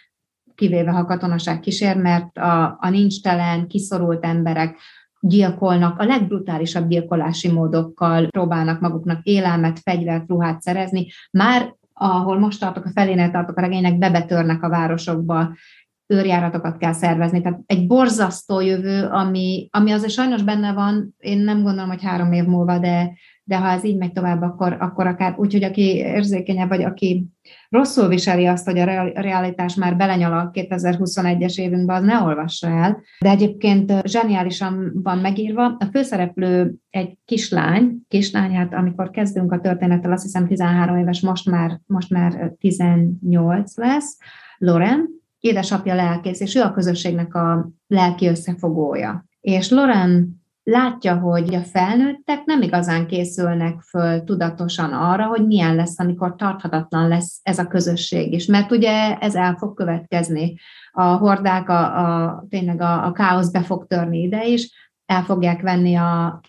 kivéve 0.54 0.90
ha 0.90 1.04
katonaság 1.04 1.60
kísér, 1.60 1.96
mert 1.96 2.38
a, 2.38 2.76
a 2.80 2.88
nincs 2.90 3.22
telen, 3.22 3.66
kiszorult 3.66 4.24
emberek, 4.24 4.78
gyilkolnak, 5.20 5.98
a 5.98 6.04
legbrutálisabb 6.04 6.88
gyilkolási 6.88 7.52
módokkal 7.52 8.26
próbálnak 8.26 8.80
maguknak 8.80 9.22
élelmet, 9.22 9.78
fegyvert, 9.78 10.28
ruhát 10.28 10.60
szerezni. 10.60 11.06
Már 11.30 11.74
ahol 11.94 12.38
most 12.38 12.60
tartok, 12.60 12.84
a 12.84 12.90
felénél 12.90 13.30
tartok 13.30 13.56
a 13.56 13.60
regénynek, 13.60 13.98
bebetörnek 13.98 14.62
a 14.62 14.68
városokba, 14.68 15.56
őrjáratokat 16.06 16.76
kell 16.76 16.92
szervezni. 16.92 17.40
Tehát 17.42 17.60
egy 17.66 17.86
borzasztó 17.86 18.60
jövő, 18.60 19.06
ami, 19.06 19.68
ami 19.70 19.90
azért 19.90 20.12
sajnos 20.12 20.42
benne 20.42 20.72
van, 20.72 21.14
én 21.18 21.38
nem 21.38 21.62
gondolom, 21.62 21.90
hogy 21.90 22.02
három 22.02 22.32
év 22.32 22.44
múlva, 22.44 22.78
de, 22.78 23.12
de 23.44 23.58
ha 23.58 23.68
ez 23.68 23.84
így 23.84 23.96
megy 23.96 24.12
tovább, 24.12 24.42
akkor, 24.42 24.76
akkor 24.80 25.06
akár 25.06 25.34
úgy, 25.38 25.52
hogy 25.52 25.64
aki 25.64 25.96
érzékenyebb, 25.96 26.68
vagy 26.68 26.82
aki 26.82 27.26
rosszul 27.68 28.08
viseli 28.08 28.46
azt, 28.46 28.64
hogy 28.64 28.78
a 28.78 28.84
realitás 29.14 29.74
már 29.74 29.96
belenyal 29.96 30.32
a 30.32 30.50
2021-es 30.52 31.60
évünkbe, 31.60 31.94
az 31.94 32.04
ne 32.04 32.20
olvassa 32.20 32.68
el. 32.68 33.02
De 33.20 33.30
egyébként 33.30 34.08
zseniálisan 34.08 34.90
van 35.02 35.18
megírva. 35.18 35.64
A 35.64 35.88
főszereplő 35.92 36.74
egy 36.90 37.18
kislány, 37.24 37.96
kislány, 38.08 38.54
hát 38.54 38.74
amikor 38.74 39.10
kezdünk 39.10 39.52
a 39.52 39.60
történettel, 39.60 40.12
azt 40.12 40.22
hiszem 40.22 40.46
13 40.46 40.96
éves, 40.96 41.20
most 41.20 41.50
már, 41.50 41.80
most 41.86 42.10
már 42.10 42.52
18 42.58 43.76
lesz, 43.76 44.18
Loren, 44.58 45.22
édesapja 45.44 45.94
lelkész, 45.94 46.40
és 46.40 46.54
ő 46.54 46.60
a 46.60 46.72
közösségnek 46.72 47.34
a 47.34 47.70
lelki 47.86 48.26
összefogója. 48.26 49.24
És 49.40 49.70
Loren 49.70 50.42
látja, 50.62 51.18
hogy 51.18 51.54
a 51.54 51.60
felnőttek 51.60 52.44
nem 52.44 52.62
igazán 52.62 53.06
készülnek 53.06 53.80
föl 53.80 54.24
tudatosan 54.24 54.92
arra, 54.92 55.26
hogy 55.26 55.46
milyen 55.46 55.74
lesz, 55.74 56.00
amikor 56.00 56.36
tarthatatlan 56.36 57.08
lesz 57.08 57.40
ez 57.42 57.58
a 57.58 57.66
közösség 57.66 58.32
is. 58.32 58.46
Mert 58.46 58.70
ugye 58.70 59.16
ez 59.18 59.34
el 59.34 59.54
fog 59.54 59.74
következni. 59.74 60.54
A 60.92 61.02
hordák, 61.02 61.68
a, 61.68 61.98
a, 61.98 62.44
tényleg 62.48 62.80
a, 62.80 63.06
a 63.06 63.12
káosz 63.12 63.50
be 63.50 63.60
fog 63.60 63.86
törni 63.86 64.18
ide 64.18 64.46
is, 64.46 64.70
el 65.06 65.22
fogják 65.22 65.62
venni 65.62 65.94
a, 65.94 66.40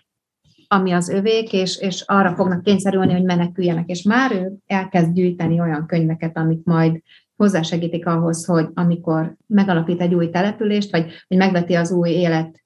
ami 0.68 0.92
az 0.92 1.10
övék, 1.10 1.54
és, 1.54 1.78
és 1.78 2.02
arra 2.02 2.36
fognak 2.36 2.64
kényszerülni, 2.64 3.14
hogy 3.14 3.24
meneküljenek. 3.24 3.88
És 3.88 4.04
már 4.04 4.32
ő 4.32 4.54
elkezd 4.66 5.12
gyűjteni 5.14 5.60
olyan 5.60 5.86
könyveket, 5.86 6.38
amik 6.38 6.64
majd 6.64 7.02
hozzásegítik 7.36 8.06
ahhoz, 8.06 8.46
hogy 8.46 8.68
amikor 8.74 9.36
megalapít 9.48 10.02
egy 10.02 10.14
új 10.14 10.30
települést, 10.30 10.92
vagy 10.92 11.12
hogy 11.28 11.38
megveti 11.38 11.74
az 11.74 11.92
új 11.92 12.10
élet 12.10 12.64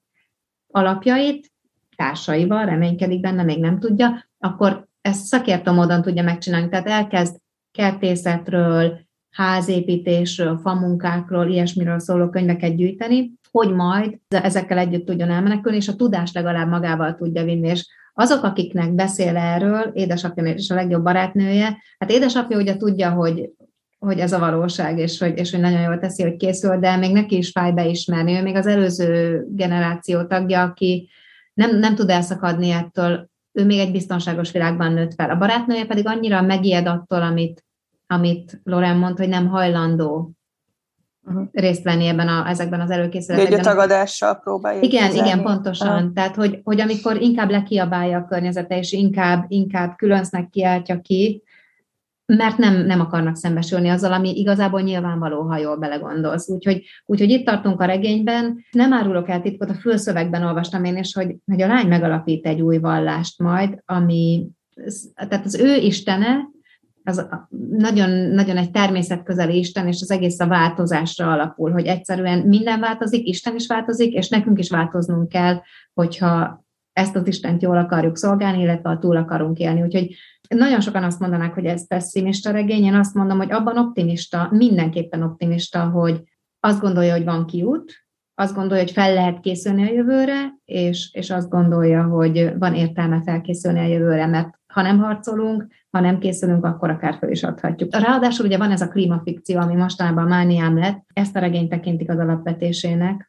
alapjait, 0.71 1.51
társaival, 1.95 2.65
reménykedik 2.65 3.19
benne, 3.19 3.43
még 3.43 3.60
nem 3.60 3.79
tudja, 3.79 4.25
akkor 4.38 4.88
ezt 5.01 5.25
szakértő 5.25 5.71
módon 5.71 6.01
tudja 6.01 6.23
megcsinálni. 6.23 6.69
Tehát 6.69 6.88
elkezd 6.88 7.38
kertészetről, 7.71 8.99
házépítésről, 9.32 10.58
famunkákról, 10.58 11.47
ilyesmiről 11.47 11.99
szóló 11.99 12.29
könyveket 12.29 12.75
gyűjteni, 12.75 13.32
hogy 13.51 13.73
majd 13.73 14.17
ezekkel 14.27 14.77
együtt 14.77 15.05
tudjon 15.05 15.29
elmenekülni, 15.29 15.77
és 15.77 15.88
a 15.88 15.95
tudást 15.95 16.34
legalább 16.34 16.69
magával 16.69 17.15
tudja 17.15 17.43
vinni. 17.43 17.67
És 17.67 17.88
azok, 18.13 18.43
akiknek 18.43 18.93
beszél 18.93 19.38
erről, 19.38 19.91
édesapja 19.93 20.43
és 20.43 20.69
a 20.69 20.75
legjobb 20.75 21.03
barátnője, 21.03 21.77
hát 21.99 22.12
édesapja 22.12 22.58
ugye 22.58 22.77
tudja, 22.77 23.12
hogy 23.12 23.49
hogy 24.00 24.20
ez 24.20 24.34
a 24.34 24.40
valóság, 24.40 24.98
és 24.98 25.20
hogy, 25.20 25.38
és 25.38 25.52
hogy 25.52 25.60
nagyon 25.60 25.82
jól 25.82 26.00
teszi, 26.00 26.24
hogy 26.24 26.36
készül, 26.36 26.80
de 26.80 26.96
még 26.96 27.14
neki 27.14 27.38
is 27.38 27.52
fáj 27.52 27.72
beismerni. 27.72 28.38
Ő 28.38 28.42
még 28.42 28.56
az 28.56 28.68
előző 28.68 29.44
generáció 29.50 30.24
tagja, 30.24 30.62
aki 30.62 31.10
nem, 31.54 31.80
nem 31.80 31.96
tud 31.96 32.10
elszakadni 32.10 32.70
ettől, 32.70 33.30
ő 33.52 33.66
még 33.66 33.80
egy 33.80 33.92
biztonságos 33.92 34.52
világban 34.52 34.94
nőtt 34.94 35.14
fel. 35.14 35.30
A 35.30 35.38
barátnője 35.38 35.86
pedig 35.86 36.08
annyira 36.08 36.42
megijed 36.42 36.88
attól, 36.88 37.22
amit, 37.22 37.66
amit 38.08 38.62
Loren 38.64 38.98
mond, 38.98 39.18
hogy 39.18 39.30
nem 39.30 39.48
hajlandó 39.48 40.32
uh-huh. 41.26 41.48
részt 41.52 41.84
venni 41.84 42.08
ebben 42.08 42.28
a, 42.28 42.48
ezekben 42.48 42.82
az 42.82 42.90
előkészületekben. 42.90 43.60
Egy 43.60 43.66
a 43.66 43.70
tagadással 43.70 44.40
próbálja. 44.40 44.82
Igen, 44.82 45.08
kezelni. 45.08 45.30
igen, 45.30 45.44
pontosan. 45.44 45.96
Uh-huh. 45.96 46.14
Tehát, 46.14 46.36
hogy, 46.36 46.62
hogy 46.64 46.82
amikor 46.82 47.22
inkább 47.22 47.50
lekiabálja 47.50 48.18
a 48.18 48.26
környezete, 48.26 48.78
és 48.78 48.92
inkább, 48.92 49.46
inkább 49.48 49.96
különsznek 49.96 50.50
kiáltja 50.50 51.02
ki, 51.02 51.44
mert 52.38 52.58
nem, 52.58 52.86
nem 52.86 53.00
akarnak 53.00 53.36
szembesülni 53.36 53.89
azzal, 53.89 54.13
ami 54.13 54.39
igazából 54.39 54.82
nyilvánvaló, 54.82 55.42
ha 55.42 55.58
jól 55.58 55.78
belegondolsz. 55.78 56.50
Úgyhogy, 56.50 56.84
úgyhogy 57.06 57.30
itt 57.30 57.46
tartunk 57.46 57.82
a 57.82 57.86
regényben. 57.86 58.65
Nem 58.72 58.94
árulok 58.94 59.30
el 59.30 59.42
titkot, 59.42 59.70
a 59.70 59.74
fülszövegben 59.74 60.44
olvastam 60.44 60.84
én 60.84 60.98
is, 60.98 61.13
hogy, 61.13 61.36
hogy 61.46 61.62
a 61.62 61.68
lány 61.68 61.88
megalapít 61.88 62.46
egy 62.46 62.62
új 62.62 62.78
vallást 62.78 63.39
majd, 63.39 63.82
ami, 63.86 64.48
tehát 65.15 65.46
az 65.46 65.60
ő 65.60 65.76
istene, 65.76 66.50
az 67.04 67.28
nagyon, 67.70 68.10
nagyon 68.10 68.58
egy 68.58 68.72
természetközeli 68.72 69.58
Isten, 69.58 69.88
és 69.88 70.02
az 70.02 70.12
egész 70.12 70.39
a 70.39 70.48
változásra 70.48 71.32
alapul, 71.32 71.72
hogy 71.72 71.86
egyszerűen 71.86 72.39
minden 72.39 72.80
változik, 72.80 73.28
Isten 73.28 73.56
is 73.56 73.68
változik, 73.68 74.13
és 74.13 74.30
nekünk 74.30 74.60
is 74.60 74.70
változnunk 74.70 75.30
kell, 75.30 75.62
hogyha 75.94 76.65
ezt 76.94 77.15
az 77.15 77.28
Istent 77.28 77.62
jól 77.62 77.78
akarjuk 77.78 78.18
szolgálni, 78.18 78.62
illetve 78.62 78.89
a 78.89 78.98
túl 78.98 79.18
akarunk 79.18 79.58
élni. 79.58 79.82
Úgyhogy 79.82 80.15
nagyon 80.58 80.82
sokan 80.82 81.04
azt 81.04 81.20
mondanák, 81.20 81.54
hogy 81.54 81.66
ez 81.66 81.88
pessimista 81.88 82.52
regény, 82.52 82.84
én 82.84 82.96
azt 82.96 83.14
mondom, 83.14 83.38
hogy 83.38 83.52
abban 83.52 83.78
optimista, 83.78 84.48
mindenképpen 84.52 85.24
optimista, 85.24 85.90
hogy 85.90 86.24
azt 86.60 86.80
gondolja, 86.80 87.14
hogy 87.14 87.24
van 87.24 87.46
kiút, 87.46 88.08
azt 88.36 88.56
gondolja, 88.56 88.84
hogy 88.84 88.92
fel 88.92 89.14
lehet 89.14 89.40
készülni 89.40 89.84
a 89.84 89.94
jövőre, 89.94 90.54
és, 90.66 91.10
és 91.14 91.30
azt 91.30 91.50
gondolja, 91.50 92.04
hogy 92.04 92.54
van 92.60 92.74
értelme 92.74 93.22
felkészülni 93.26 93.80
a 93.80 93.88
jövőre, 93.88 94.26
mert 94.26 94.60
ha 94.74 94.82
nem 94.82 95.00
harcolunk, 95.00 95.68
ha 95.90 96.00
nem 96.00 96.20
készülünk, 96.20 96.66
akkor 96.66 96.90
akár 96.90 97.18
fel 97.20 97.30
is 97.30 97.44
adhatjuk. 97.44 97.96
Ráadásul 97.96 98.46
ugye 98.46 98.58
van 98.58 98.72
ez 98.72 98.82
a 98.82 98.88
klímafikció, 98.88 99.60
ami 99.60 99.76
mostanában 99.76 100.28
mániám 100.28 100.78
lett, 100.78 101.04
ezt 101.14 101.36
a 101.36 101.40
regényt 101.40 101.70
tekintik 101.70 102.10
az 102.10 102.18
alapvetésének, 102.18 103.29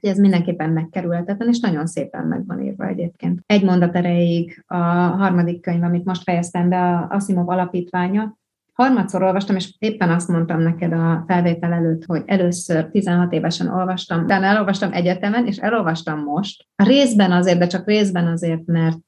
ez 0.00 0.18
mindenképpen 0.18 0.70
megkerülhetetlen, 0.70 1.48
és 1.48 1.60
nagyon 1.60 1.86
szépen 1.86 2.26
meg 2.26 2.46
van 2.46 2.62
írva 2.62 2.86
egyébként. 2.86 3.40
Egy 3.46 3.64
mondat 3.64 3.96
erejéig 3.96 4.64
a 4.66 4.76
harmadik 4.76 5.60
könyv, 5.60 5.82
amit 5.82 6.04
most 6.04 6.22
fejeztem 6.22 6.68
be, 6.68 6.94
a 6.94 7.06
Asimov 7.10 7.48
alapítványa, 7.48 8.38
harmadszor 8.72 9.22
olvastam, 9.22 9.56
és 9.56 9.74
éppen 9.78 10.10
azt 10.10 10.28
mondtam 10.28 10.60
neked 10.60 10.92
a 10.92 11.24
felvétel 11.26 11.72
előtt, 11.72 12.04
hogy 12.04 12.22
először 12.26 12.88
16 12.88 13.32
évesen 13.32 13.68
olvastam, 13.68 14.26
de 14.26 14.34
elolvastam 14.34 14.92
egyetemen, 14.92 15.46
és 15.46 15.56
elolvastam 15.56 16.22
most. 16.22 16.66
A 16.76 16.84
részben 16.84 17.32
azért, 17.32 17.58
de 17.58 17.66
csak 17.66 17.86
részben 17.86 18.26
azért, 18.26 18.66
mert 18.66 18.98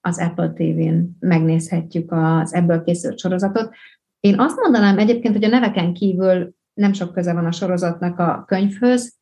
az 0.00 0.18
Apple 0.18 0.48
TV-n 0.48 1.16
megnézhetjük 1.20 2.12
az 2.12 2.54
ebből 2.54 2.82
készült 2.82 3.18
sorozatot. 3.18 3.74
Én 4.20 4.38
azt 4.38 4.60
mondanám 4.60 4.98
egyébként, 4.98 5.34
hogy 5.34 5.44
a 5.44 5.48
neveken 5.48 5.92
kívül 5.92 6.54
nem 6.74 6.92
sok 6.92 7.12
köze 7.12 7.32
van 7.32 7.46
a 7.46 7.52
sorozatnak 7.52 8.18
a 8.18 8.44
könyvhöz, 8.46 9.17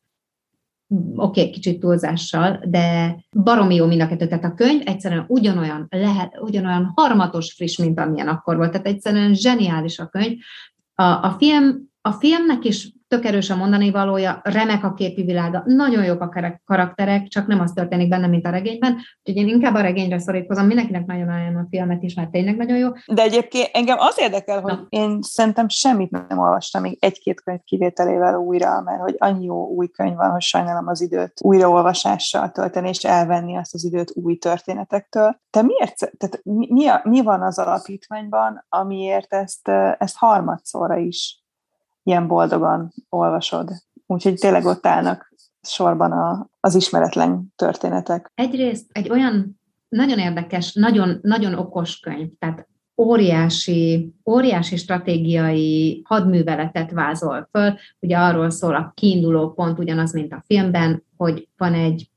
oké, 1.15 1.39
okay, 1.39 1.49
kicsit 1.49 1.79
túlzással, 1.79 2.59
de 2.65 3.17
baromi 3.31 3.75
jó 3.75 3.85
mind 3.85 4.01
a 4.01 4.07
kettő. 4.07 4.27
Tehát 4.27 4.43
a 4.43 4.53
könyv 4.53 4.81
egyszerűen 4.85 5.25
ugyanolyan, 5.27 5.87
lehet, 5.89 6.37
ugyanolyan 6.39 6.91
harmatos 6.95 7.53
friss, 7.53 7.77
mint 7.77 7.99
amilyen 7.99 8.27
akkor 8.27 8.55
volt. 8.57 8.71
Tehát 8.71 8.87
egyszerűen 8.87 9.33
zseniális 9.33 9.99
a 9.99 10.07
könyv. 10.07 10.37
A, 10.95 11.03
a, 11.03 11.35
film, 11.37 11.89
a 12.01 12.11
filmnek 12.11 12.65
is 12.65 12.91
tök 13.07 13.25
erős 13.25 13.49
a 13.49 13.55
mondani 13.55 13.91
valója, 13.91 14.39
remek 14.43 14.83
a 14.83 14.93
képi 14.93 15.23
világa, 15.23 15.63
nagyon 15.65 16.03
jók 16.03 16.21
a 16.21 16.57
karakterek, 16.65 17.27
csak 17.27 17.47
nem 17.47 17.59
az 17.59 17.71
történik 17.71 18.09
benne, 18.09 18.27
mint 18.27 18.45
a 18.45 18.49
regényben. 18.49 18.95
Úgyhogy 19.23 19.43
én 19.43 19.47
inkább 19.47 19.75
a 19.75 19.81
regényre 19.81 20.19
szorítkozom, 20.19 20.65
mindenkinek 20.65 21.05
nagyon 21.05 21.29
ajánlom 21.29 21.61
a 21.61 21.67
filmet 21.69 22.03
is, 22.03 22.13
mert 22.13 22.31
tényleg 22.31 22.57
nagyon 22.57 22.77
jó. 22.77 22.89
De 23.05 23.21
egyébként 23.21 23.69
engem 23.73 23.97
az 23.99 24.15
érdekel, 24.19 24.61
hogy 24.61 24.73
Na. 24.73 24.85
én 24.89 25.21
szerintem 25.21 25.69
semmit 25.69 26.11
nem 26.27 26.39
olvastam, 26.39 26.81
még 26.81 26.97
egy-két 26.99 27.41
könyv 27.41 27.59
kivételével 27.63 28.35
újra, 28.35 28.81
mert 28.81 29.01
hogy 29.01 29.15
annyi 29.17 29.45
jó 29.45 29.67
új 29.67 29.87
könyv 29.87 30.15
van, 30.15 30.31
hogy 30.31 30.41
sajnálom 30.41 30.87
az 30.87 31.01
időt 31.01 31.33
újraolvasással 31.41 32.51
tölteni, 32.51 32.89
és 32.89 33.03
elvenni 33.03 33.57
azt 33.57 33.73
az 33.73 33.83
időt 33.83 34.11
új 34.15 34.37
történetektől. 34.37 35.39
Te 35.49 35.61
miért, 35.61 35.95
tehát 35.95 36.41
mi, 36.43 36.87
a, 36.87 37.01
mi 37.03 37.21
van 37.21 37.41
az 37.41 37.59
alapítványban, 37.59 38.65
amiért 38.69 39.33
ezt, 39.33 39.67
ezt 39.97 40.17
harmadszorra 40.17 40.97
is 40.97 41.45
ilyen 42.07 42.27
boldogan 42.27 42.93
olvasod. 43.09 43.69
Úgyhogy 44.05 44.33
tényleg 44.33 44.65
ott 44.65 44.85
állnak 44.85 45.33
sorban 45.61 46.11
a, 46.11 46.49
az 46.59 46.75
ismeretlen 46.75 47.53
történetek. 47.55 48.31
Egyrészt 48.35 48.85
egy 48.91 49.09
olyan 49.09 49.59
nagyon 49.89 50.17
érdekes, 50.17 50.73
nagyon, 50.73 51.19
nagyon 51.21 51.53
okos 51.53 51.99
könyv, 51.99 52.29
tehát 52.39 52.67
óriási, 52.97 54.13
óriási 54.25 54.75
stratégiai 54.75 56.01
hadműveletet 56.05 56.91
vázol 56.91 57.47
föl. 57.51 57.73
Ugye 57.99 58.17
arról 58.17 58.49
szól 58.49 58.75
a 58.75 58.91
kiinduló 58.95 59.53
pont 59.53 59.79
ugyanaz, 59.79 60.13
mint 60.13 60.33
a 60.33 60.43
filmben, 60.45 61.03
hogy 61.17 61.47
van 61.57 61.73
egy 61.73 62.09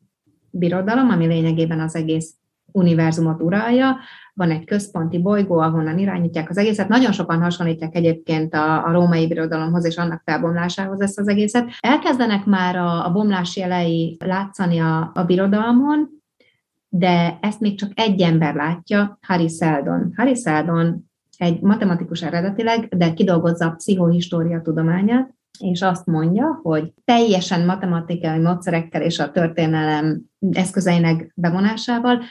birodalom, 0.51 1.09
ami 1.09 1.27
lényegében 1.27 1.81
az 1.81 1.95
egész 1.95 2.35
univerzumot 2.73 3.43
uralja, 3.43 3.97
van 4.41 4.51
egy 4.51 4.65
központi 4.65 5.19
bolygó, 5.19 5.59
ahonnan 5.59 5.99
irányítják 5.99 6.51
az 6.51 6.59
egészet. 6.59 6.89
Nagyon 6.89 7.13
sokan 7.13 7.41
hasonlítják 7.41 7.95
egyébként 7.95 8.55
a, 8.55 8.87
a 8.87 8.93
római 8.93 9.27
birodalomhoz 9.27 9.85
és 9.85 9.97
annak 9.97 10.23
felbomlásához 10.25 11.01
ezt 11.01 11.19
az 11.19 11.29
egészet. 11.29 11.69
Elkezdenek 11.81 12.45
már 12.45 12.77
a, 12.77 13.07
a 13.07 13.11
bomlás 13.11 13.57
jelei 13.57 14.17
látszani 14.25 14.79
a, 14.79 15.11
a 15.15 15.25
birodalmon, 15.25 16.09
de 16.89 17.39
ezt 17.41 17.61
még 17.61 17.79
csak 17.79 17.91
egy 17.95 18.21
ember 18.21 18.55
látja, 18.55 19.19
Harry 19.27 19.49
Seldon. 19.49 20.13
Harry 20.17 20.35
Seldon 20.35 21.11
egy 21.37 21.61
matematikus 21.61 22.23
eredetileg, 22.23 22.89
de 22.97 23.13
kidolgozza 23.13 23.67
a 23.67 23.75
pszichohistória 23.75 24.61
tudományát, 24.63 25.35
és 25.59 25.83
azt 25.83 26.07
mondja, 26.07 26.61
hogy 26.63 26.93
teljesen 27.05 27.65
matematikai 27.65 28.39
módszerekkel 28.39 29.03
és 29.03 29.19
a 29.19 29.31
történelem 29.31 30.23
eszközeinek 30.53 31.33
bevonásával 31.35 32.23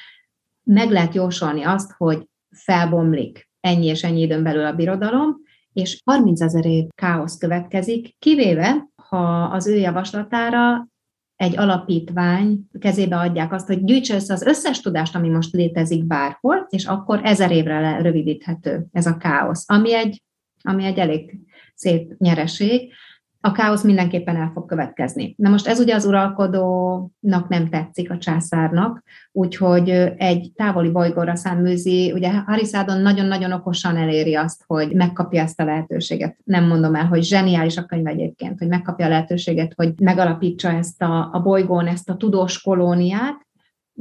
meg 0.70 0.90
lehet 0.90 1.16
jósolni 1.16 1.64
azt, 1.64 1.92
hogy 1.98 2.28
felbomlik 2.50 3.50
ennyi 3.60 3.86
és 3.86 4.04
ennyi 4.04 4.22
időn 4.22 4.44
belül 4.44 4.66
a 4.66 4.74
birodalom, 4.74 5.36
és 5.74 6.02
30 6.06 6.42
ezer 6.42 6.66
év 6.66 6.88
káosz 6.96 7.38
következik, 7.38 8.16
kivéve, 8.20 8.88
ha 8.96 9.44
az 9.44 9.68
ő 9.68 9.76
javaslatára 9.76 10.88
egy 11.36 11.58
alapítvány 11.58 12.60
kezébe 12.80 13.18
adják 13.18 13.54
azt, 13.54 13.68
hogy 13.68 13.84
gyűjtse 13.84 14.16
össze 14.16 14.34
az 14.34 14.42
összes 14.42 14.80
tudást, 14.80 15.16
ami 15.16 15.30
most 15.30 15.54
létezik 15.54 16.04
bárhol, 16.04 16.68
és 16.70 16.86
akkor 16.86 17.20
ezer 17.24 17.52
évre 17.52 18.02
rövidíthető 18.02 18.86
ez 18.92 19.06
a 19.06 19.18
káosz, 19.18 19.64
ami 19.68 19.94
egy, 19.94 20.24
ami 20.62 20.86
egy 20.86 20.98
elég 20.98 21.40
szép 21.76 22.14
nyereség 22.18 22.94
a 23.42 23.52
káosz 23.52 23.84
mindenképpen 23.84 24.36
el 24.36 24.52
fog 24.54 24.66
következni. 24.66 25.34
Na 25.38 25.50
most 25.50 25.68
ez 25.68 25.80
ugye 25.80 25.96
az 25.96 26.06
uralkodónak 26.06 27.48
nem 27.48 27.70
tetszik, 27.70 28.12
a 28.12 28.18
császárnak, 28.18 29.04
úgyhogy 29.32 29.90
egy 30.18 30.52
távoli 30.56 30.90
bolygóra 30.90 31.36
száműzi, 31.36 32.12
ugye 32.12 32.32
Harisádon 32.32 33.02
nagyon-nagyon 33.02 33.52
okosan 33.52 33.98
eléri 33.98 34.36
azt, 34.36 34.64
hogy 34.68 34.94
megkapja 34.94 35.42
ezt 35.42 35.60
a 35.60 35.66
lehetőséget. 35.66 36.38
Nem 36.44 36.68
mondom 36.68 36.96
el, 36.96 37.06
hogy 37.06 37.24
zseniális 37.24 37.78
a 37.78 37.86
könyv 37.86 38.08
egyébként, 38.08 38.60
hogy 38.60 38.68
megkapja 38.68 39.06
a 39.06 39.10
lehetőséget, 39.10 39.74
hogy 39.76 39.94
megalapítsa 40.02 40.72
ezt 40.72 41.02
a, 41.02 41.30
a 41.34 41.42
bolygón, 41.42 41.88
ezt 41.88 42.10
a 42.10 42.16
tudós 42.16 42.62
kolóniát, 42.62 43.48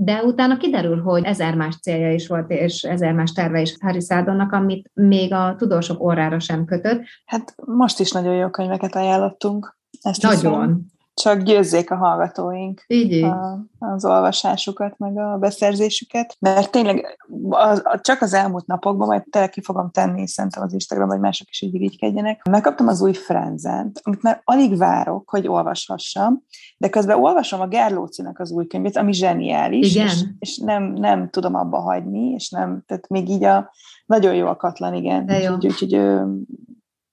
de 0.00 0.22
utána 0.22 0.56
kiderül, 0.56 1.02
hogy 1.02 1.24
ezer 1.24 1.54
más 1.54 1.76
célja 1.80 2.12
is 2.12 2.26
volt, 2.26 2.50
és 2.50 2.82
ezer 2.82 3.12
más 3.12 3.32
terve 3.32 3.60
is 3.60 3.76
Harry 3.80 4.00
Sardonnak, 4.00 4.52
amit 4.52 4.90
még 4.94 5.32
a 5.32 5.54
tudósok 5.58 6.02
orrára 6.02 6.38
sem 6.38 6.64
kötött. 6.64 7.02
Hát 7.24 7.54
most 7.64 8.00
is 8.00 8.12
nagyon 8.12 8.34
jó 8.34 8.50
könyveket 8.50 8.94
ajánlottunk. 8.94 9.76
Ezt 10.02 10.22
nagyon. 10.22 10.34
Hiszem 10.34 10.86
csak 11.18 11.42
győzzék 11.42 11.90
a 11.90 11.96
hallgatóink 11.96 12.84
így. 12.86 13.22
A, 13.22 13.66
az 13.78 14.04
olvasásukat, 14.04 14.98
meg 14.98 15.18
a 15.18 15.36
beszerzésüket, 15.38 16.36
mert 16.38 16.70
tényleg 16.70 17.18
az, 17.48 17.82
csak 18.00 18.20
az 18.20 18.32
elmúlt 18.32 18.66
napokban, 18.66 19.06
majd 19.06 19.22
tényleg 19.30 19.50
ki 19.50 19.60
fogom 19.62 19.90
tenni, 19.90 20.26
szerintem 20.26 20.62
az 20.62 20.72
Instagram, 20.72 21.08
vagy 21.08 21.20
mások 21.20 21.48
is 21.50 21.60
így 21.60 21.74
irigykedjenek. 21.74 22.42
Megkaptam 22.50 22.88
az 22.88 23.02
új 23.02 23.12
Frenzent, 23.12 24.00
amit 24.02 24.22
már 24.22 24.40
alig 24.44 24.76
várok, 24.76 25.30
hogy 25.30 25.48
olvashassam, 25.48 26.42
de 26.78 26.88
közben 26.88 27.18
olvasom 27.18 27.60
a 27.60 27.66
Gerlócinak 27.66 28.38
az 28.38 28.50
új 28.50 28.66
könyvét, 28.66 28.96
ami 28.96 29.12
zseniális, 29.12 29.94
igen. 29.94 30.06
és, 30.06 30.24
és 30.38 30.58
nem, 30.58 30.82
nem 30.82 31.30
tudom 31.30 31.54
abba 31.54 31.78
hagyni, 31.78 32.30
és 32.30 32.50
nem, 32.50 32.82
tehát 32.86 33.08
még 33.08 33.28
így 33.28 33.44
a 33.44 33.70
nagyon 34.06 34.34
jó 34.34 34.46
a 34.46 34.56
katlan, 34.56 34.94
igen. 34.94 35.30
Úgyhogy, 35.30 35.66
úgyhogy 35.66 36.20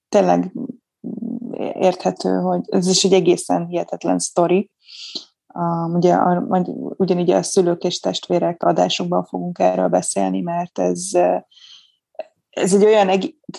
tényleg 0.08 0.52
érthető, 1.58 2.38
hogy 2.38 2.60
ez 2.66 2.86
is 2.86 3.04
egy 3.04 3.12
egészen 3.12 3.66
hihetetlen 3.66 4.18
sztori. 4.18 4.70
Um, 5.54 5.94
ugye 5.94 6.14
a, 6.14 6.40
majd 6.40 6.66
ugyanígy 6.96 7.30
a 7.30 7.42
szülők 7.42 7.84
és 7.84 8.00
testvérek 8.00 8.62
adásokban 8.62 9.24
fogunk 9.24 9.58
erről 9.58 9.88
beszélni, 9.88 10.40
mert 10.40 10.78
ez 10.78 11.10
ez 12.56 12.74
egy 12.74 12.84
olyan 12.84 13.10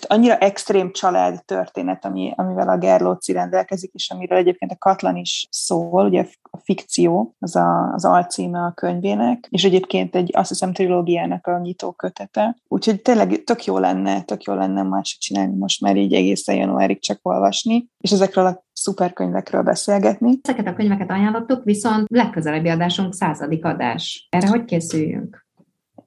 annyira 0.08 0.38
extrém 0.38 0.92
család 0.92 1.46
történet, 1.46 2.06
ami, 2.06 2.34
amivel 2.36 2.70
a 2.70 2.78
Gerlóci 2.78 3.32
rendelkezik, 3.32 3.94
és 3.94 4.10
amiről 4.10 4.38
egyébként 4.38 4.72
a 4.72 4.78
Katlan 4.78 5.16
is 5.16 5.48
szól, 5.52 6.06
ugye 6.06 6.26
a 6.42 6.58
fikció, 6.64 7.36
az 7.40 7.56
a, 7.56 7.92
az 7.94 8.06
alcíme 8.06 8.60
a 8.60 8.72
könyvének, 8.72 9.48
és 9.50 9.64
egyébként 9.64 10.16
egy, 10.16 10.32
azt 10.34 10.50
hiszem, 10.50 10.74
trilógiának 10.74 11.48
a 11.48 11.60
nyitó 11.60 11.92
kötete. 11.92 12.58
Úgyhogy 12.68 13.02
tényleg 13.02 13.44
tök 13.44 13.66
jó 13.66 13.78
lenne, 13.78 14.22
tök 14.22 14.44
jó 14.44 14.54
lenne 14.54 14.84
máshogy 14.84 15.20
csinálni 15.20 15.58
most 15.58 15.82
már 15.82 15.96
így 15.96 16.14
egészen 16.14 16.56
januárig 16.56 17.02
csak 17.02 17.20
olvasni, 17.22 17.88
és 17.98 18.12
ezekről 18.12 18.46
a 18.46 18.66
szuper 18.74 19.14
könyvekről 19.14 19.62
beszélgetni. 19.62 20.40
Ezeket 20.42 20.68
a 20.68 20.74
könyveket 20.74 21.12
ajánlottuk, 21.12 21.64
viszont 21.64 22.08
legközelebbi 22.10 22.70
adásunk 22.70 23.14
századik 23.14 23.66
adás. 23.66 24.28
Erre 24.30 24.48
hogy 24.48 24.66
készüljünk? 24.66 25.47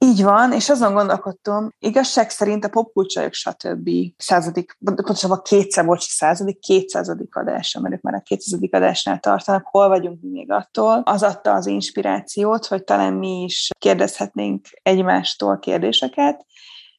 Így 0.04 0.22
van, 0.22 0.52
és 0.52 0.68
azon 0.68 0.92
gondolkodtam, 0.92 1.68
igazság 1.78 2.30
szerint 2.30 2.64
a 2.64 2.68
popkulcsajok 2.68 3.32
stb. 3.32 3.90
századik, 4.16 4.76
pontosabban 4.84 5.40
kétszer, 5.42 5.86
bocs, 5.86 6.02
századik, 6.02 6.58
kétszázadik 6.58 7.36
adása, 7.36 7.80
mert 7.80 7.94
ők 7.94 8.00
már 8.00 8.14
a 8.14 8.20
kétszázadik 8.20 8.74
adásnál 8.74 9.18
tartanak, 9.18 9.66
hol 9.66 9.88
vagyunk 9.88 10.22
mi 10.22 10.28
még 10.28 10.50
attól, 10.50 11.02
az 11.04 11.22
adta 11.22 11.52
az 11.52 11.66
inspirációt, 11.66 12.66
hogy 12.66 12.84
talán 12.84 13.12
mi 13.12 13.42
is 13.42 13.68
kérdezhetnénk 13.78 14.66
egymástól 14.82 15.58
kérdéseket, 15.58 16.46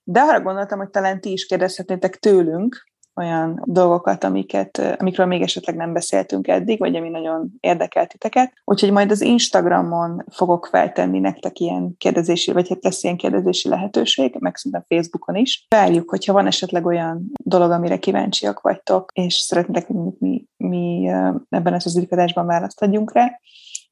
de 0.03 0.19
arra 0.19 0.41
gondoltam, 0.41 0.79
hogy 0.79 0.89
talán 0.89 1.21
ti 1.21 1.31
is 1.31 1.45
kérdezhetnétek 1.45 2.15
tőlünk, 2.15 2.90
olyan 3.21 3.61
dolgokat, 3.65 4.23
amiket, 4.23 4.95
amikről 4.99 5.25
még 5.25 5.41
esetleg 5.41 5.75
nem 5.75 5.93
beszéltünk 5.93 6.47
eddig, 6.47 6.79
vagy 6.79 6.95
ami 6.95 7.09
nagyon 7.09 7.51
érdekel 7.59 8.07
titeket. 8.07 8.53
Úgyhogy 8.63 8.91
majd 8.91 9.11
az 9.11 9.21
Instagramon 9.21 10.25
fogok 10.31 10.65
feltenni 10.65 11.19
nektek 11.19 11.59
ilyen 11.59 11.95
kérdezési, 11.97 12.51
vagy 12.51 12.69
hát 12.69 12.83
lesz 12.83 13.03
ilyen 13.03 13.17
kérdezési 13.17 13.69
lehetőség, 13.69 14.35
meg 14.39 14.55
szerintem 14.55 14.85
Facebookon 14.87 15.35
is. 15.35 15.65
Várjuk, 15.69 16.09
hogyha 16.09 16.33
van 16.33 16.47
esetleg 16.47 16.85
olyan 16.85 17.31
dolog, 17.43 17.71
amire 17.71 17.97
kíváncsiak 17.97 18.61
vagytok, 18.61 19.11
és 19.13 19.33
szeretnétek, 19.33 19.87
hogy 19.87 19.95
mi, 20.19 20.45
mi 20.57 21.07
ebben 21.49 21.73
az 21.73 22.07
adásban 22.09 22.45
választ 22.45 22.81
adjunk 22.81 23.13
rá, 23.13 23.39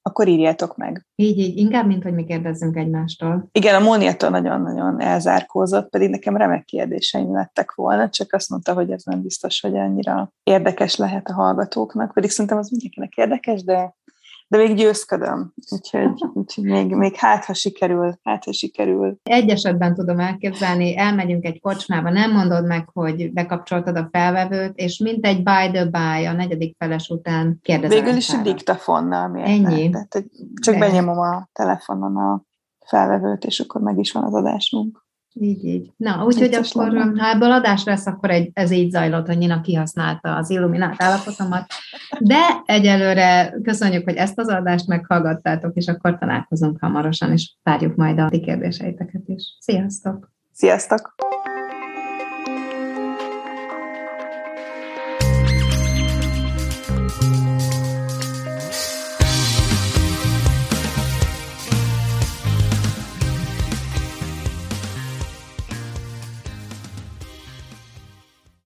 akkor 0.10 0.28
írjátok 0.28 0.78
meg. 0.78 1.06
Így, 1.15 1.38
így, 1.38 1.58
inkább, 1.58 1.88
mint 1.88 2.04
hogy 2.04 2.13
mi 2.13 2.24
kérdezzünk 2.24 2.76
egymástól. 2.76 3.50
Igen, 3.52 3.76
a 3.76 3.84
Móniától 3.84 4.30
nagyon-nagyon 4.30 5.02
elzárkózott, 5.02 5.89
pedig 5.89 6.10
nekem 6.10 6.38
remek 6.38 6.65
kérdéseim 6.65 7.34
lettek 7.34 7.76
volna, 7.76 8.10
csak 8.10 8.34
azt 8.34 8.50
mondta, 8.50 8.74
hogy 8.74 8.91
ez 8.91 9.04
nem 9.04 9.22
biztos, 9.22 9.62
hogy 9.62 9.78
annyira 9.78 10.32
érdekes 10.43 10.95
lehet 10.95 11.28
a 11.28 11.34
hallgatóknak, 11.34 12.13
pedig 12.13 12.30
szerintem 12.30 12.58
az 12.58 12.69
mindenkinek 12.69 13.15
érdekes, 13.15 13.63
de 13.63 13.95
de 14.49 14.57
még 14.57 14.75
győzködöm, 14.75 15.53
úgyhogy, 15.71 16.25
úgyhogy 16.33 16.63
még, 16.63 16.95
még 16.95 17.15
hát, 17.15 17.45
ha 17.45 17.53
sikerül, 17.53 18.19
hát, 18.23 18.43
ha 18.43 18.53
sikerül. 18.53 19.17
Egy 19.23 19.49
esetben 19.49 19.93
tudom 19.93 20.19
elképzelni, 20.19 20.97
elmegyünk 20.97 21.45
egy 21.45 21.59
kocsmába, 21.59 22.09
nem 22.09 22.31
mondod 22.31 22.65
meg, 22.65 22.89
hogy 22.93 23.33
bekapcsoltad 23.33 23.97
a 23.97 24.09
felvevőt, 24.12 24.75
és 24.75 24.97
mint 24.97 25.25
egy 25.25 25.43
by 25.43 25.71
the 25.71 25.85
by 25.85 26.25
a 26.25 26.33
negyedik 26.33 26.75
feles 26.77 27.09
után 27.09 27.59
kérdezel. 27.62 28.01
Végül 28.01 28.17
is 28.17 28.29
a 28.29 28.41
diktafonnal. 28.41 29.38
Ennyi. 29.38 29.89
Tehát, 29.89 30.25
csak 30.62 30.73
de. 30.73 30.79
benyomom 30.79 31.19
a 31.19 31.49
telefonon 31.53 32.17
a 32.17 32.43
felvevőt, 32.85 33.45
és 33.45 33.59
akkor 33.59 33.81
meg 33.81 33.97
is 33.97 34.12
van 34.12 34.23
az 34.23 34.33
adásunk. 34.33 35.07
Így, 35.41 35.65
így. 35.65 35.91
Na, 35.97 36.23
úgyhogy 36.25 36.54
akkor, 36.54 36.91
lenne. 36.91 37.21
ha 37.21 37.30
ebből 37.30 37.52
adás 37.52 37.84
lesz, 37.84 38.06
akkor 38.06 38.30
egy, 38.30 38.49
ez 38.54 38.71
így 38.71 38.91
zajlott, 38.91 39.28
Nina 39.28 39.62
kihasználta 39.62 40.36
az 40.36 40.49
illuminált 40.49 41.04
állapotomat. 41.04 41.65
De 42.19 42.39
egyelőre 42.65 43.56
köszönjük, 43.63 44.04
hogy 44.04 44.15
ezt 44.15 44.39
az 44.39 44.47
adást 44.47 44.88
meghallgattátok, 44.88 45.75
és 45.75 45.88
akkor 45.88 46.17
találkozunk 46.17 46.78
hamarosan, 46.80 47.32
és 47.32 47.54
várjuk 47.63 47.95
majd 47.95 48.19
a 48.19 48.30
ti 48.30 48.39
kérdéseiteket 48.39 49.23
is. 49.25 49.58
Sziasztok! 49.60 50.32
Sziasztok! 50.52 51.15